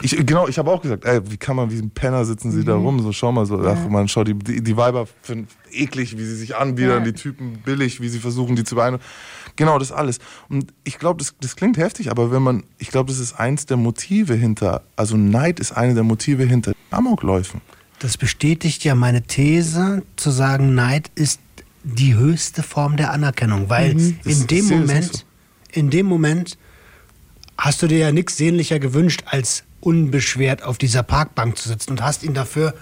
[0.01, 2.63] Ich, genau, ich habe auch gesagt, ey, wie kann man, wie ein Penner sitzen sie
[2.63, 2.85] da Mhm.
[2.85, 6.23] rum, so schau mal so, ach man, schau, die, die, die Weiber finden eklig, wie
[6.23, 7.11] sie sich anbiedern, Ja.
[7.11, 9.03] die Typen billig, wie sie versuchen, die zu beeindrucken.
[9.57, 10.19] Genau, das alles.
[10.49, 13.65] Und ich glaube, das, das klingt heftig, aber wenn man, ich glaube, das ist eins
[13.65, 17.61] der Motive hinter, also Neid ist eine der Motive hinter Amokläufen.
[17.99, 21.39] Das bestätigt ja meine These, zu sagen, Neid ist
[21.83, 25.19] die höchste Form der Anerkennung, weil Das- in dem Moment, so.
[25.71, 26.57] in dem Moment
[27.57, 32.03] hast du dir ja nichts sehnlicher gewünscht, als unbeschwert auf dieser Parkbank zu sitzen und
[32.03, 32.73] hast ihn dafür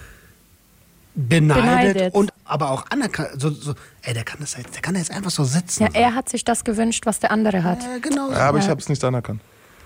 [1.15, 2.13] beneidet, Beneidet.
[2.13, 3.29] und aber auch anerkannt.
[3.41, 5.83] So, so, ey, der kann das jetzt, der kann jetzt einfach so sitzen.
[5.83, 7.83] Ja, er hat sich das gewünscht, was der andere hat.
[7.83, 8.31] Äh, genau.
[8.31, 9.41] Ja, aber ich habe es nicht anerkannt.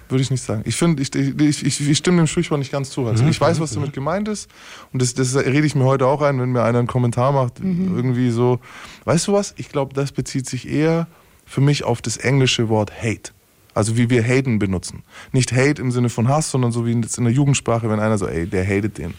[0.09, 0.61] Würde ich nicht sagen.
[0.65, 3.07] Ich finde, ich, ich, ich, ich stimme dem Sprichwort nicht ganz zu.
[3.07, 4.49] Also ich weiß, was damit gemeint ist.
[4.91, 7.59] Und das, das rede ich mir heute auch ein, wenn mir einer einen Kommentar macht.
[7.59, 8.59] Irgendwie so.
[9.05, 9.53] Weißt du was?
[9.57, 11.07] Ich glaube, das bezieht sich eher
[11.45, 13.31] für mich auf das englische Wort Hate.
[13.73, 15.03] Also wie wir haten benutzen.
[15.31, 18.17] Nicht Hate im Sinne von Hass, sondern so wie jetzt in der Jugendsprache, wenn einer
[18.17, 19.13] so, ey, der hatet den.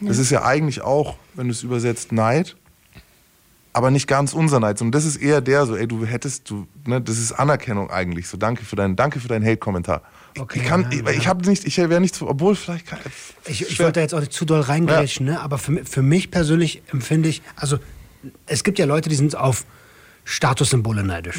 [0.00, 2.56] Das ist ja eigentlich auch, wenn du es übersetzt, Neid.
[3.72, 6.66] Aber nicht ganz unser Neid, sondern das ist eher der so, ey, du hättest, du,
[6.86, 8.28] ne, das ist Anerkennung eigentlich.
[8.28, 10.02] So, danke für deinen, danke für deinen Hate-Kommentar.
[10.40, 11.10] Okay, ich kann, ja, ich, ja.
[11.10, 12.98] ich habe nicht, ich wäre nicht so, obwohl vielleicht kann,
[13.46, 13.86] Ich, ich schwer.
[13.86, 15.40] wollte da jetzt auch nicht zu doll reingrätschen, ne?
[15.40, 17.78] aber für, für mich persönlich empfinde ich, also
[18.46, 19.64] es gibt ja Leute, die sind auf
[20.24, 21.38] Statussymbole neidisch.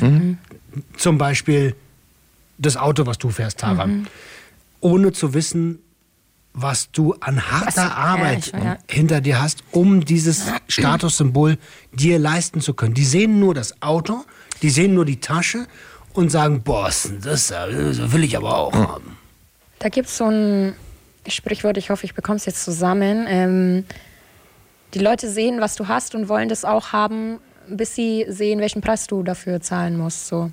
[0.98, 1.76] Zum Beispiel
[2.58, 3.88] das Auto, was du fährst, Tara.
[4.82, 5.80] Ohne zu wissen,
[6.54, 8.78] was du an harter Was- ja, Arbeit ich- ja.
[8.90, 11.58] hinter dir hast, um dieses Statussymbol
[11.94, 12.94] dir leisten zu können.
[12.96, 14.26] Die sehen nur das Auto,
[14.62, 15.68] die sehen nur die Tasche
[16.20, 19.18] und sagen, Boss, das äh, will ich aber auch haben.
[19.80, 20.76] Da gibt es so ein
[21.28, 23.26] Sprichwort, ich hoffe, ich bekomme es jetzt zusammen.
[23.28, 23.86] Ähm,
[24.94, 28.82] die Leute sehen, was du hast und wollen das auch haben, bis sie sehen, welchen
[28.82, 30.28] Preis du dafür zahlen musst.
[30.28, 30.52] So.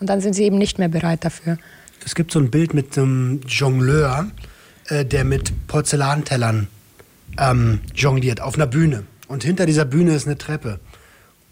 [0.00, 1.58] Und dann sind sie eben nicht mehr bereit dafür.
[2.04, 4.28] Es gibt so ein Bild mit einem Jongleur,
[4.88, 6.68] äh, der mit Porzellantellern
[7.38, 9.04] ähm, jongliert auf einer Bühne.
[9.28, 10.80] Und hinter dieser Bühne ist eine Treppe.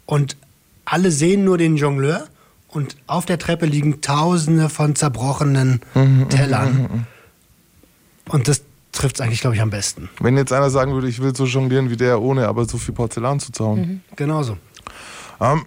[0.07, 0.37] Und
[0.85, 2.27] alle sehen nur den Jongleur
[2.71, 5.81] und auf der Treppe liegen Tausende von zerbrochenen
[6.29, 7.07] Tellern.
[8.29, 10.09] Und das trifft es eigentlich, glaube ich, am besten.
[10.21, 12.95] Wenn jetzt einer sagen würde, ich will so jonglieren wie der, ohne aber so viel
[12.95, 14.03] Porzellan zu zauen.
[14.17, 14.57] Genauso.
[15.41, 15.65] Ähm,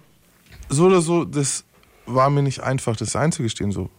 [0.68, 1.64] so oder so, das
[2.06, 3.90] war mir nicht einfach, das einzugestehen so.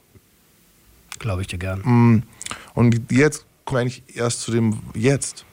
[1.19, 1.79] Glaube ich dir gern.
[1.79, 2.23] Mm,
[2.73, 5.45] Und jetzt komme ich eigentlich erst zu dem Jetzt.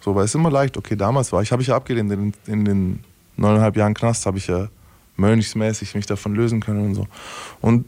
[0.00, 2.64] So, weil es immer leicht, okay, damals war ich, habe ich ja abgelehnt, in, in
[2.64, 3.04] den
[3.36, 4.68] neuneinhalb Jahren Knast habe ich ja
[5.16, 7.06] mönchsmäßig mich davon lösen können und so.
[7.60, 7.86] Und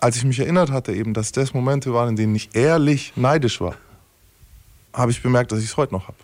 [0.00, 3.60] als ich mich erinnert hatte eben, dass das Momente waren, in denen ich ehrlich neidisch
[3.60, 3.76] war,
[4.92, 6.16] habe ich bemerkt, dass ich es heute noch habe.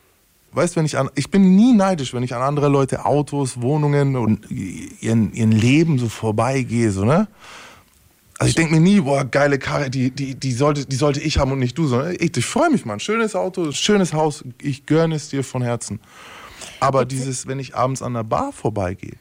[0.53, 4.17] Weißt, wenn ich an, ich bin nie neidisch, wenn ich an andere Leute Autos, Wohnungen
[4.17, 7.29] und ihren, ihren Leben so vorbeigehe, so, ne?
[8.39, 11.39] Also ich denke mir nie, boah, geile Karre, die, die, die, sollte, die sollte ich
[11.39, 13.01] haben und nicht du, sondern ich, ich freue mich, Mann.
[13.01, 16.01] Schönes Auto, schönes Haus, ich gönne es dir von Herzen.
[16.81, 19.17] Aber dieses, wenn ich abends an der Bar vorbeigehe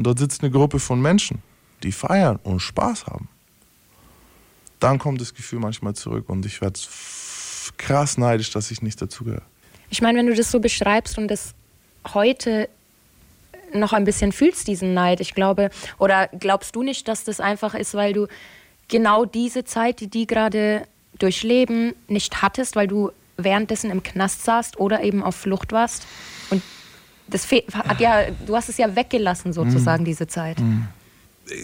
[0.00, 1.42] und dort sitzt eine Gruppe von Menschen,
[1.82, 3.28] die feiern und Spaß haben,
[4.78, 6.80] dann kommt das Gefühl manchmal zurück und ich werde
[7.76, 9.42] krass neidisch, dass ich nicht dazugehöre.
[9.90, 11.52] Ich meine, wenn du das so beschreibst und das
[12.14, 12.70] heute
[13.74, 17.74] noch ein bisschen fühlst, diesen Neid, ich glaube, oder glaubst du nicht, dass das einfach
[17.74, 18.26] ist, weil du
[18.88, 20.86] genau diese Zeit, die die gerade
[21.18, 26.06] durchleben, nicht hattest, weil du währenddessen im Knast saßt oder eben auf Flucht warst?
[26.48, 26.62] Und
[27.30, 30.58] das hat ja, du hast es ja weggelassen sozusagen, diese Zeit.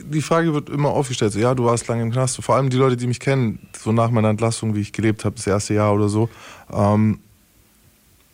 [0.04, 2.42] die Frage wird immer aufgestellt, so, ja, du warst lange im Knast.
[2.42, 5.36] Vor allem die Leute, die mich kennen, so nach meiner Entlassung, wie ich gelebt habe,
[5.36, 6.28] das erste Jahr oder so,
[6.72, 7.20] ähm,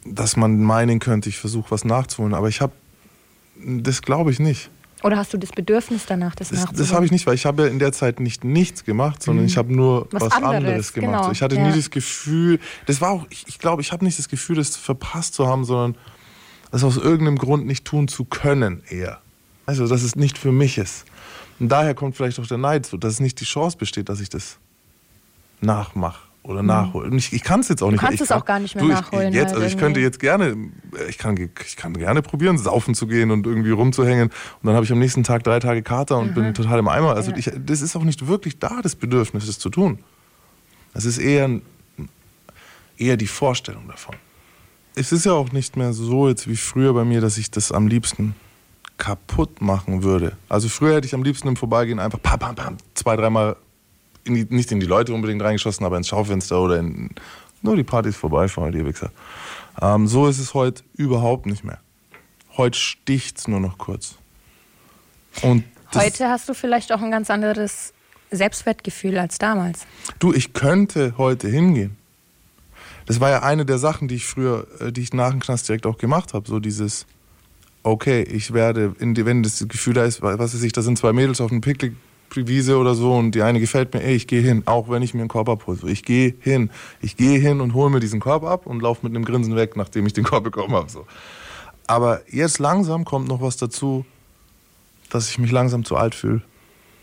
[0.04, 2.34] dass man meinen könnte, ich versuche was nachzuholen.
[2.34, 2.72] Aber ich habe,
[3.64, 4.70] das glaube ich nicht.
[5.02, 6.78] Oder hast du das Bedürfnis danach, das, Das, nachzuholen?
[6.78, 9.46] das habe ich nicht, weil ich habe ja in der Zeit nicht nichts gemacht, sondern
[9.46, 11.12] ich habe nur Was was, anderes, anderes, gemacht.
[11.12, 11.66] genau, So, ich hatte ja.
[11.68, 14.76] nie das Gefühl, das war auch, ich, ich glaube, ich habe nicht das Gefühl, das
[14.76, 15.96] verpasst zu haben, sondern
[16.72, 19.20] das aus irgendeinem Grund nicht tun zu können eher.
[19.66, 21.04] Also, dass es nicht für mich ist.
[21.60, 24.20] Und daher kommt vielleicht auch der Neid, so, dass es nicht die Chance besteht, dass
[24.20, 24.56] ich das
[25.60, 27.08] nachmache oder nachhole.
[27.08, 28.00] Und ich, ich kann es jetzt auch nicht.
[28.00, 28.06] Mhm.
[28.06, 30.00] kannst ich es kann, auch gar nicht mehr du, ich, nachholen, Jetzt, also ich könnte
[30.00, 30.56] jetzt gerne,
[31.08, 34.28] ich kann, ich kann gerne probieren, saufen zu gehen und irgendwie rumzuhängen.
[34.28, 37.14] Und dann habe ich am nächsten Tag drei Tage Kater und bin total im Eimer.
[37.14, 37.36] Also Ja.
[37.36, 39.98] ich, das ist auch nicht wirklich da, das Bedürfnis, das zu tun.
[40.94, 41.48] Es ist eher,
[42.96, 44.16] eher die Vorstellung davon.
[44.94, 47.72] Es ist ja auch nicht mehr so jetzt wie früher bei mir, dass ich das
[47.72, 48.34] am liebsten
[48.98, 50.36] kaputt machen würde.
[50.48, 53.56] Also früher hätte ich am liebsten im Vorbeigehen einfach pam, pam, pam, zwei, dreimal
[54.24, 57.10] in die, nicht in die Leute unbedingt reingeschossen, aber ins Schaufenster oder in
[57.62, 59.10] nur die Partys vorbeifahren, die Wichser.
[59.80, 61.78] Ähm, so ist es heute überhaupt nicht mehr.
[62.56, 64.16] Heute sticht's nur noch kurz.
[65.42, 67.92] Und Heute hast du vielleicht auch ein ganz anderes
[68.30, 69.86] Selbstwertgefühl als damals.
[70.18, 71.96] du, ich könnte heute hingehen.
[73.06, 75.68] Das war ja eine der Sachen, die ich früher, äh, die ich nach dem Knast
[75.68, 76.48] direkt auch gemacht habe.
[76.48, 77.06] So dieses,
[77.82, 81.40] okay, ich werde, wenn das Gefühl da ist, was weiß ich, da sind zwei Mädels
[81.40, 84.88] auf einem Picknickwiese oder so und die eine gefällt mir, ey, ich gehe hin, auch
[84.88, 85.78] wenn ich mir einen Korb abhole.
[85.78, 89.06] So, ich gehe hin, ich gehe hin und hole mir diesen Korb ab und laufe
[89.06, 90.90] mit einem Grinsen weg, nachdem ich den Korb bekommen habe.
[90.90, 91.06] So.
[91.86, 94.04] Aber jetzt langsam kommt noch was dazu,
[95.10, 96.42] dass ich mich langsam zu alt fühle.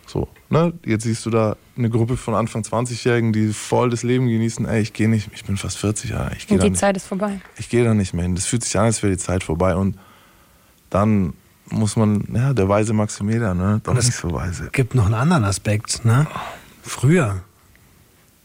[0.09, 0.73] So, ne?
[0.85, 4.65] Jetzt siehst du da eine Gruppe von Anfang 20-Jährigen, die voll das Leben genießen.
[4.65, 6.31] Ey, ich gehe nicht, ich bin fast 40 Jahre.
[6.35, 7.39] Ich da die nicht, Zeit ist vorbei.
[7.57, 8.33] ich gehe da nicht mehr hin.
[8.33, 9.75] Das fühlt sich an, als wäre die Zeit vorbei.
[9.75, 9.99] Und
[10.89, 11.33] dann
[11.69, 13.81] muss man, ja, der weise Maximilian, ne?
[13.83, 14.69] Doch das- nicht so weise.
[14.71, 16.03] gibt noch einen anderen Aspekt.
[16.03, 16.25] Ne?
[16.81, 17.43] Früher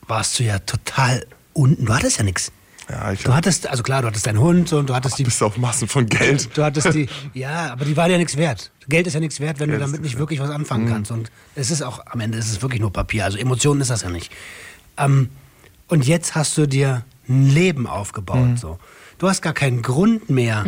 [0.06, 1.24] warst du ja total
[1.54, 1.86] unten.
[1.86, 2.52] Du hattest ja nichts.
[2.90, 5.24] Ja, ich Du hattest, also klar, du hattest deinen Hund und du hattest die.
[5.24, 6.50] bis auf Massen von Geld.
[6.56, 7.08] Du hattest die.
[7.32, 8.70] Ja, aber die waren ja nichts wert.
[8.88, 11.10] Geld ist ja nichts wert, wenn Geld du damit nicht wirklich was anfangen kannst.
[11.10, 13.24] Und es ist auch, am Ende ist es wirklich nur Papier.
[13.24, 14.30] Also Emotionen ist das ja nicht.
[14.98, 15.30] Ähm,
[15.88, 18.58] und jetzt hast du dir ein Leben aufgebaut.
[18.58, 18.78] So.
[19.18, 20.66] Du hast gar keinen Grund mehr,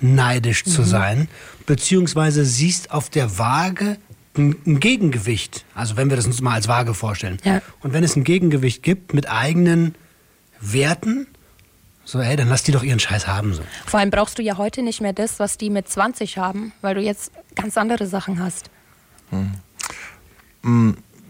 [0.00, 1.28] neidisch zu sein,
[1.66, 3.98] beziehungsweise siehst auf der Waage
[4.38, 5.64] ein, ein Gegengewicht.
[5.74, 7.38] Also wenn wir das uns mal als Waage vorstellen.
[7.44, 7.60] Ja.
[7.80, 9.94] Und wenn es ein Gegengewicht gibt mit eigenen
[10.60, 11.26] Werten,
[12.10, 13.54] so, ey, dann lass die doch ihren Scheiß haben.
[13.54, 13.62] So.
[13.86, 16.96] Vor allem brauchst du ja heute nicht mehr das, was die mit 20 haben, weil
[16.96, 18.68] du jetzt ganz andere Sachen hast.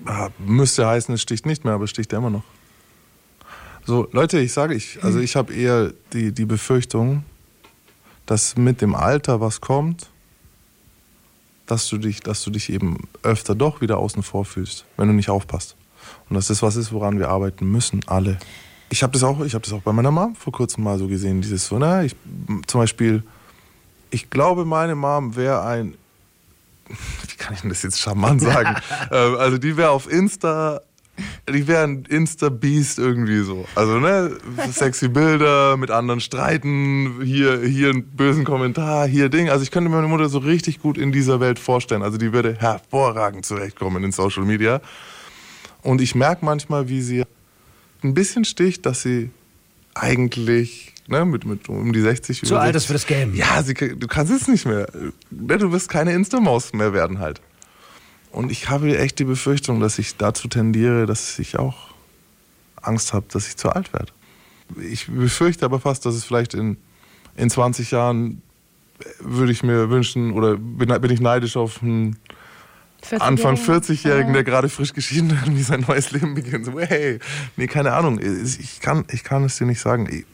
[0.07, 2.45] Ah, Müsste heißen, es sticht nicht mehr, aber es sticht ja immer noch.
[3.85, 7.25] So, Leute, ich sage, ich, also ich habe eher die, die Befürchtung,
[8.25, 10.09] dass mit dem Alter was kommt,
[11.67, 15.15] dass du dich, dass du dich eben öfter doch wieder außen vor fühlst, wenn du
[15.15, 15.77] nicht aufpasst.
[16.31, 18.39] Und dass das was ist, woran wir arbeiten müssen, alle.
[18.91, 21.07] Ich habe das auch, ich habe das auch bei meiner Mom vor kurzem mal so
[21.07, 22.17] gesehen, dieses so, ne, ich,
[22.67, 23.23] zum Beispiel,
[24.11, 25.95] ich glaube, meine Mom wäre ein
[27.29, 28.77] wie kann ich denn das jetzt charmant sagen?
[29.11, 30.81] ähm, also die wäre auf Insta,
[31.49, 33.67] die wäre ein Insta-Beast irgendwie so.
[33.75, 34.37] Also ne,
[34.71, 39.51] sexy Bilder, mit anderen streiten, hier, hier einen bösen Kommentar, hier Ding.
[39.51, 42.03] Also ich könnte mir meine Mutter so richtig gut in dieser Welt vorstellen.
[42.03, 44.81] Also die würde hervorragend zurechtkommen in Social Media.
[45.83, 47.25] Und ich merke manchmal, wie sie
[48.05, 49.31] ein bisschen sticht, dass sie
[49.95, 53.35] eigentlich ne, mit, mit um die 60 Zu alt ist 60 für das Game.
[53.35, 54.89] ja, sie, du kannst es nicht mehr.
[55.31, 57.41] Ne, Du wirst keine Insta-Maus mehr werden halt.
[58.31, 61.89] Und ich habe echt die Befürchtung, dass ich dazu tendiere, dass ich auch
[62.81, 64.13] Angst habe, dass ich zu alt werde.
[64.81, 66.77] Ich befürchte aber fast, dass es vielleicht in,
[67.37, 68.41] in 20 Jahren
[69.01, 72.17] äh, würde ich mir wünschen oder bin, bin ich neidisch auf einen
[73.03, 73.93] 40 Anfang Jährige.
[73.93, 76.67] 40-Jährigen, der gerade frisch geschieden irgendwie sein neues Leben beginnt.
[76.67, 77.19] So, hey,
[77.57, 78.21] nee, keine Ahnung.
[78.21, 80.25] Ich kann, ich kann es dir nicht sagen.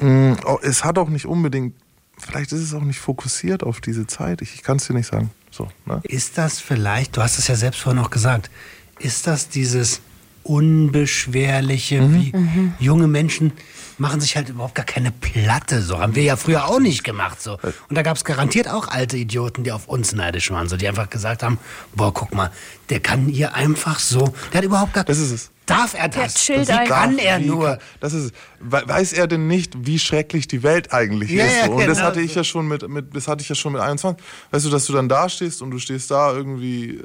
[0.00, 1.74] Mm, oh, es hat auch nicht unbedingt,
[2.18, 4.42] vielleicht ist es auch nicht fokussiert auf diese Zeit.
[4.42, 5.30] Ich, ich kann es dir nicht sagen.
[5.50, 6.00] So, ne?
[6.02, 8.50] Ist das vielleicht, du hast es ja selbst vorhin auch gesagt,
[8.98, 10.00] ist das dieses
[10.44, 12.74] unbeschwerliche, Mhm.
[12.78, 13.52] wie junge Menschen
[13.96, 15.80] machen sich halt überhaupt gar keine Platte.
[15.80, 17.40] So haben wir ja früher auch nicht gemacht.
[17.40, 17.58] So.
[17.88, 20.68] Und da gab es garantiert auch alte Idioten, die auf uns neidisch waren.
[20.68, 21.58] So, die einfach gesagt haben,
[21.94, 22.50] boah, guck mal,
[22.90, 25.50] der kann hier einfach so, der hat überhaupt gar Das ist es.
[25.66, 26.34] Darf er das?
[26.34, 26.94] chillt Wie einfach.
[27.02, 27.78] kann er nur?
[28.00, 31.64] Das ist, weiß er denn nicht, wie schrecklich die Welt eigentlich Ja, ist?
[31.66, 31.72] So?
[31.72, 32.08] Und das genau.
[32.08, 34.22] hatte ich ja schon mit, mit, das hatte ich ja schon mit 21.
[34.50, 37.02] Weißt du, dass du dann da stehst und du stehst da irgendwie äh,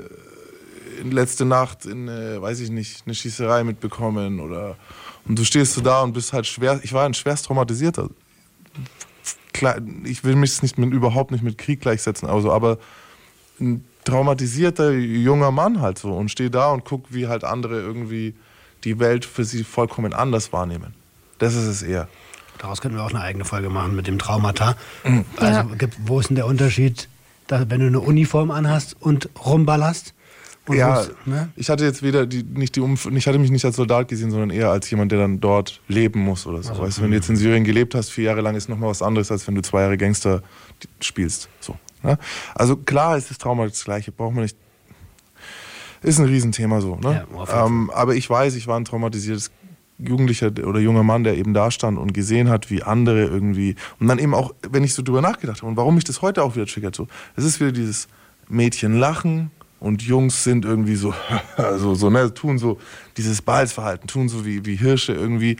[1.03, 4.75] letzte Nacht in, äh, weiß ich nicht, eine Schießerei mitbekommen oder
[5.27, 6.79] und du stehst so da und bist halt schwer.
[6.83, 8.09] Ich war ein schwerst traumatisierter.
[10.05, 12.77] Ich will mich nicht mit, überhaupt nicht mit Krieg gleichsetzen, also, aber
[13.59, 18.33] ein traumatisierter junger Mann halt so und stehe da und guck, wie halt andere irgendwie
[18.85, 20.93] die Welt für sie vollkommen anders wahrnehmen.
[21.39, 22.07] Das ist es eher.
[22.57, 24.75] Daraus könnten wir auch eine eigene Folge machen mit dem Traumata.
[25.03, 25.25] Mhm.
[25.37, 25.75] Also, Ja.
[25.75, 27.09] gibt- wo ist denn der Unterschied,
[27.47, 30.13] da, wenn du eine Uniform anhast und rumballerst?
[30.69, 31.49] Und ja, ne?
[31.55, 34.29] ich hatte jetzt weder die, nicht die Umf ich hatte mich nicht als Soldat gesehen,
[34.29, 36.77] sondern eher als jemand, der dann dort leben muss oder so.
[36.77, 39.01] weißt du, wenn du jetzt in Syrien gelebt hast, vier Jahre lang ist nochmal was
[39.01, 40.43] anderes, als wenn du zwei Jahre Gangster
[40.99, 41.49] spielst.
[41.59, 41.75] So.
[42.03, 42.19] Ne?
[42.53, 44.55] Also klar ist das Trauma das gleiche, braucht man nicht.
[46.03, 46.97] Ist ein Riesenthema so.
[46.97, 47.25] Ne?
[47.33, 49.49] Ja, ähm, aber ich weiß, ich war ein traumatisiertes
[49.97, 53.75] Jugendlicher oder junger Mann, der eben da stand und gesehen hat, wie andere irgendwie.
[53.99, 56.43] Und dann eben auch, wenn ich so drüber nachgedacht habe und warum mich das heute
[56.43, 58.07] auch wieder triggert, so, es ist wieder dieses
[58.47, 61.13] Mädchen lachen und Jungs sind irgendwie so,
[61.77, 62.79] so, so ne, tun so
[63.17, 65.57] dieses Balzverhalten, tun so wie, wie Hirsche irgendwie.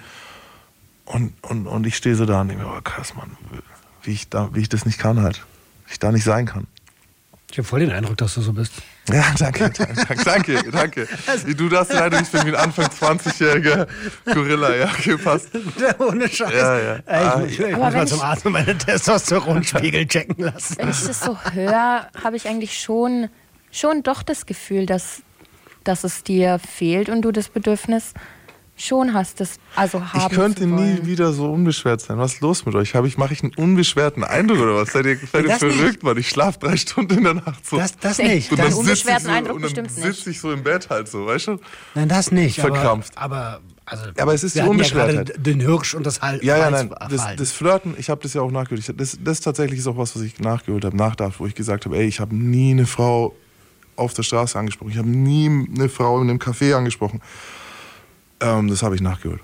[1.06, 3.36] Und, und, und ich stehe so da und denke mir, oh krass, Mann,
[4.04, 5.44] wie ich, da, wie ich das nicht kann halt.
[5.88, 6.68] Wie ich da nicht sein kann.
[7.52, 8.74] Ich habe voll den Eindruck, dass du so bist.
[9.12, 11.08] Ja, danke, danke, danke, danke.
[11.46, 13.88] Wie du das leider nicht für wie ein Anfang 20-jähriger
[14.32, 15.50] Gorilla, ja, gepasst.
[15.98, 16.54] Ohne Scheiß.
[16.54, 16.96] Ja, ja.
[17.08, 20.76] Ey, ich, ich, ich Aber muss mal zum ich- Arzt meine Testosteronspiegel checken lassen.
[20.78, 23.30] Wenn ich das so höre, habe ich eigentlich schon,
[23.72, 25.22] schon doch das Gefühl, dass,
[25.84, 28.14] dass es dir fehlt und du das Bedürfnis
[28.82, 32.18] schon hast, das also haben Ich könnte zu nie wieder so unbeschwert sein.
[32.18, 32.94] Was ist los mit euch?
[32.96, 34.94] Ich, Mache ich einen unbeschwerten Eindruck oder was?
[34.94, 35.76] Seid ihr, seid ihr Das nicht.
[35.76, 36.18] verrückt, Mann?
[36.18, 37.76] Ich schlafe drei Stunden in der Nacht so.
[37.76, 38.50] Das, das nicht.
[38.52, 40.16] und Deinen dann unbeschwerten so, Eindruck und dann bestimmt nicht.
[40.18, 41.58] sitze ich so im Bett halt so, weißt du?
[41.94, 42.58] nein, das nicht.
[42.58, 43.18] Verkrampft.
[43.18, 45.28] Aber, aber, also, Aber es ist die ja Unbeschwertheit.
[45.28, 46.90] gerade den Hirsch und das Hal Ja, ja, nein.
[47.10, 48.94] Das, das Flirten, ich habe das ja auch nachgeholt.
[48.98, 51.98] Das, das tatsächlich ist auch was, was ich nachgeholt habe, nachdacht, wo ich gesagt habe,
[51.98, 53.36] ey, ich habe nie eine Frau
[54.00, 54.92] auf der Straße angesprochen.
[54.92, 57.22] Ich habe nie eine Frau in einem Café angesprochen.
[58.40, 59.42] Ähm, das habe ich nachgeholt.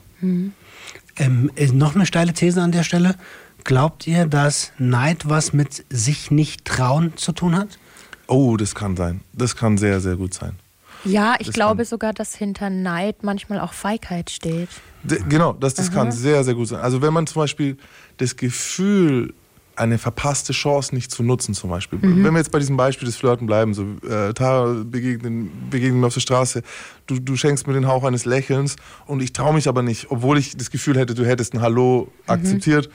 [1.17, 3.15] Ähm, ist noch eine steile These an der Stelle.
[3.63, 7.79] Glaubt ihr, dass Neid was mit sich nicht trauen zu tun hat?
[8.27, 9.21] Oh, das kann sein.
[9.33, 10.53] Das kann sehr, sehr gut sein.
[11.03, 14.69] Ja, ich Das glaube kann- sogar, dass hinter Neid manchmal auch Feigheit steht.
[15.03, 16.79] D genau, das, das kann sehr, sehr gut sein.
[16.79, 17.77] Also wenn man zum Beispiel
[18.17, 19.33] das Gefühl,
[19.77, 21.99] eine verpasste Chance nicht zu nutzen zum Beispiel.
[22.01, 26.07] Wenn wir jetzt bei diesem Beispiel des Flirten bleiben, so äh, Tara begegnen, begegnen mir
[26.07, 26.61] auf der Straße,
[27.07, 30.37] du, du schenkst mir den Hauch eines Lächelns und ich traue mich aber nicht, obwohl
[30.37, 32.89] ich das Gefühl hätte, du hättest ein Hallo akzeptiert,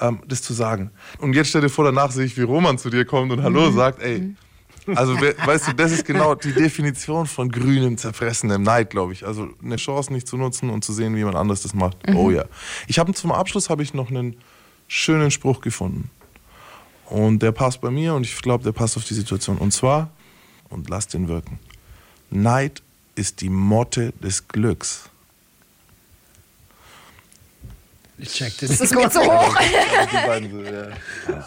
[0.00, 0.90] ähm, das zu sagen.
[1.18, 3.70] Und jetzt stell dir vor, danach sehe ich, wie Roman zu dir kommt und Hallo
[3.70, 4.34] sagt, ey,
[4.94, 9.26] also we- weißt du, das ist genau die Definition von grünem, zerfressenem Neid, glaube ich.
[9.26, 11.96] Also eine Chance nicht zu nutzen und zu sehen, wie jemand anderes das macht.
[12.14, 12.44] Oh ja.
[12.86, 14.36] Ich habe zum Abschluss habe ich noch einen
[14.86, 16.10] schönen Spruch gefunden.
[17.08, 19.58] Und der passt bei mir und ich glaube, der passt auf die Situation.
[19.58, 20.10] Und zwar,
[20.68, 21.58] und lasst den wirken.
[22.30, 22.82] Neid
[23.14, 25.08] ist die Motte des Glücks.
[28.20, 28.70] Ich check das.
[28.70, 29.54] Das ist mir zu hoch.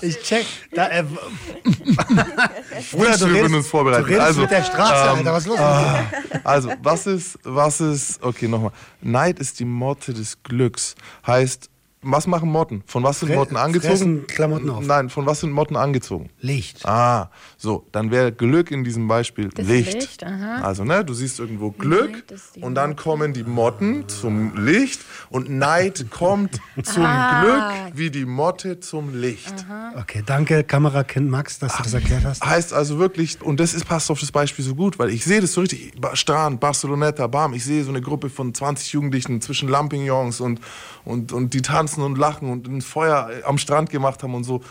[0.02, 0.46] Ich check.
[0.74, 1.04] Da, äh,
[2.92, 4.04] Bruder, wir würden uns vorbereiten.
[4.04, 5.34] Du redest Also, mit der Straße, ähm, Alter.
[5.34, 5.60] Was ist los?
[6.44, 8.72] Also, was ist, was ist, okay, nochmal.
[9.02, 10.96] Neid ist die Motte des Glücks.
[11.28, 11.70] Heißt,
[12.04, 12.84] was machen Motten?
[12.88, 13.88] Von was sind Fre- Motten angezogen?
[13.96, 14.84] fressen Klamotten auf.
[14.86, 16.30] Nein, von was sind Motten angezogen?
[16.40, 16.86] Licht.
[16.86, 19.94] Ah, so, dann wäre Glück in diesem Beispiel Das Licht.
[19.94, 20.62] Licht, aha.
[20.62, 22.24] Also, ne, du siehst irgendwo Glück
[22.56, 28.26] die und dann kommen die Motten zum Licht und Neid kommt zum Glück wie die
[28.26, 29.54] Motte zum Licht.
[29.96, 32.44] Okay, danke, Kamerakind Max, dass du das erklärt hast.
[32.46, 35.42] Heißt also wirklich, und das ist, passt auf das Beispiel so gut, weil ich sehe
[35.42, 39.70] das so richtig, Strand, Barceloneta, bam, ich sehe so eine Gruppe von 20 Jugendlichen zwischen
[39.70, 40.62] Lampignons und,
[41.06, 44.62] und, und die tanzen und lachen und ein Feuer am Strand gemacht haben und so.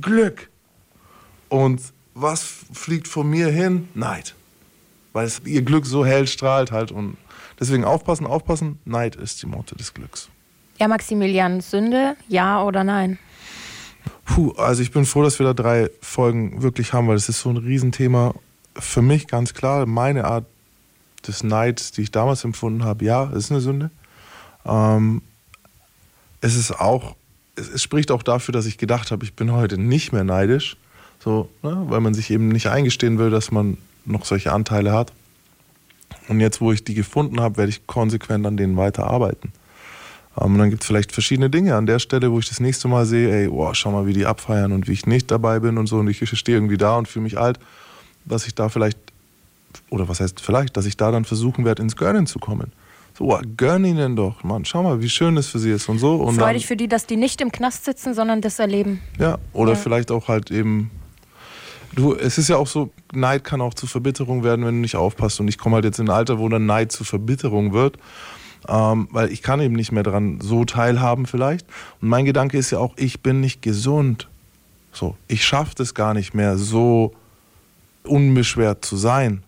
[0.00, 0.50] Glück.
[1.48, 1.82] Und
[2.14, 3.88] was fliegt von mir hin?
[3.94, 4.34] Neid.
[5.12, 7.16] Weil es, ihr Glück so hell strahlt halt und
[7.60, 10.30] deswegen aufpassen, aufpassen, Neid ist die Motte des Glücks.
[10.78, 13.18] Ja, Maximilian, Sünde, ja oder nein?
[14.24, 17.40] Puh, also ich bin froh, dass wir da drei Folgen wirklich haben, weil es ist
[17.40, 18.34] so ein Riesenthema.
[18.74, 20.46] Für mich ganz klar, meine Art
[21.26, 23.90] des Neids, die ich damals empfunden habe, ja, ist eine Sünde.
[24.64, 25.22] Ähm,
[26.42, 27.16] es ist auch,
[27.56, 30.76] es, es spricht auch dafür, dass ich gedacht habe, ich bin heute nicht mehr neidisch,
[31.18, 35.12] so, ne, weil man sich eben nicht eingestehen will, dass man noch solche Anteile hat.
[36.28, 39.52] Und jetzt, wo ich die gefunden habe, werde ich konsequent an denen weiterarbeiten.
[40.38, 42.88] Ähm, und dann gibt es vielleicht verschiedene Dinge an der Stelle, wo ich das nächste
[42.88, 45.78] Mal sehe, ey, oh, schau mal, wie die abfeiern und wie ich nicht dabei bin
[45.78, 47.58] und so und ich stehe irgendwie da und fühle mich alt,
[48.24, 48.98] dass ich da vielleicht,
[49.90, 52.72] oder was heißt vielleicht, dass ich da dann versuchen werde, ins Gönnen zu kommen.
[53.18, 55.98] So, oh, gönn ihnen doch, Mann, schau mal, wie schön das für sie ist und
[55.98, 56.16] so.
[56.16, 59.00] Und Freu dich für die, dass die nicht im Knast sitzen, sondern das erleben.
[59.18, 59.78] ja, oder Ja.
[59.78, 60.90] vielleicht auch halt eben.
[61.94, 64.96] Du, es ist ja auch so, Neid kann auch zu Verbitterung werden, wenn du nicht
[64.96, 65.40] aufpasst.
[65.40, 67.98] Und ich komme halt jetzt in ein Alter, wo dann Neid zu Verbitterung wird.
[68.66, 71.66] Ähm, weil ich kann eben nicht mehr daran so teilhaben vielleicht.
[72.00, 74.28] Und mein Gedanke ist ja auch, ich bin nicht gesund.
[74.90, 77.12] So, ich schaffe das gar nicht mehr, so
[78.04, 79.42] unbeschwert zu sein.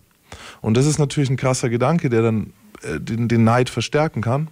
[0.61, 2.53] Und das ist natürlich ein krasser Gedanke, der dann
[2.99, 4.49] den, den Neid verstärken kann.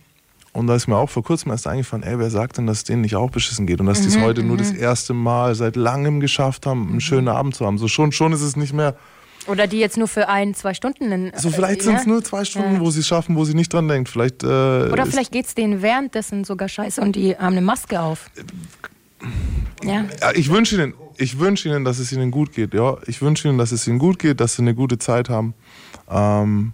[0.52, 2.84] Und da ist mir auch vor kurzem erst eingefallen, ey, wer sagt denn, dass es
[2.84, 5.76] denen nicht auch beschissen geht und dass die es heute nur das erste Mal seit
[5.76, 7.78] langem geschafft haben, einen schönen Abend zu haben.
[7.78, 8.94] So schon, schon ist es nicht mehr.
[9.46, 11.10] Oder die jetzt nur für ein, zwei Stunden.
[11.10, 12.08] In, So vielleicht äh, sind es ja?
[12.08, 12.80] nur zwei Stunden, Ja.
[12.80, 14.10] wo sie es schaffen, wo sie nicht dran denkt.
[14.10, 14.42] Vielleicht.
[14.44, 18.30] Äh, Oder vielleicht geht es denen währenddessen sogar scheiße und die haben eine Maske auf.
[19.82, 20.04] Ja.
[20.20, 22.74] Ja, ich wünsche ihnen, ich wünsche ihnen, dass es ihnen gut geht.
[22.74, 25.54] Ja, ich wünsche ihnen, dass es ihnen gut geht, dass sie eine gute Zeit haben.
[26.10, 26.72] Ähm,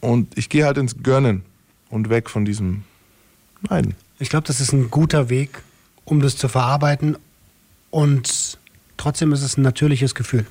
[0.00, 1.42] und ich gehe halt ins Gönnen
[1.90, 2.84] und weg von diesem
[3.68, 3.94] Neiden.
[4.18, 5.62] Ich glaube, das ist ein guter Weg,
[6.04, 7.16] um das zu verarbeiten.
[7.90, 8.58] Und
[8.96, 10.46] trotzdem ist es ein natürliches Gefühl.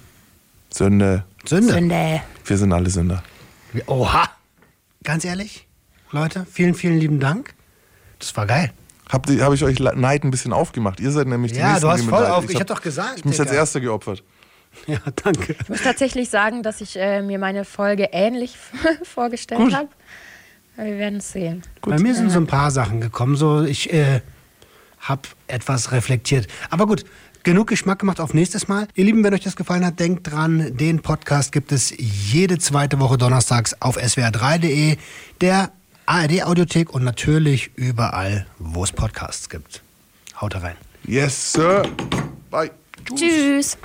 [0.74, 1.24] Sünde.
[1.46, 1.74] Sünde.
[1.74, 2.22] Sünde.
[2.46, 3.24] Wir sind alle Sünder.
[3.88, 4.30] Oha.
[5.04, 5.68] Ganz ehrlich,
[6.12, 7.54] Leute, vielen, vielen lieben Dank.
[8.20, 8.74] Das war geil.
[9.10, 11.00] Habt ihr- Habe ich euch Neid ein bisschen aufgemacht?
[11.00, 13.20] Ihr seid nämlich die Ja, Nächsten, du hast voll auf- ich hab- hab doch gesagt,
[13.20, 13.52] Ich mich als.
[13.52, 14.24] Erster geopfert.
[14.88, 15.56] Ja, danke.
[15.62, 18.56] Ich muss tatsächlich sagen, dass ich äh, mir meine Folge ähnlich
[19.04, 19.74] vorgestellt Gut.
[19.74, 19.90] habe.
[20.78, 21.64] Wir werden es sehen.
[21.82, 23.36] Bei mir sind so ein paar Sachen gekommen.
[23.36, 24.22] So, ich äh,
[25.00, 26.48] habe etwas reflektiert.
[26.70, 27.04] Aber gut,
[27.44, 28.88] genug Geschmack gemacht auf nächstes Mal.
[28.94, 33.00] Ihr Lieben, wenn euch das gefallen hat, denkt dran, den Podcast gibt es jede zweite
[33.00, 34.98] Woche donnerstags auf swr3.de.
[35.42, 35.72] Der
[36.06, 39.82] ARD Audiothek und natürlich überall, wo es Podcasts gibt.
[40.40, 40.76] Haut rein.
[41.06, 41.84] Yes, Sir.
[42.52, 42.72] Bye.
[43.16, 43.78] Tschüss.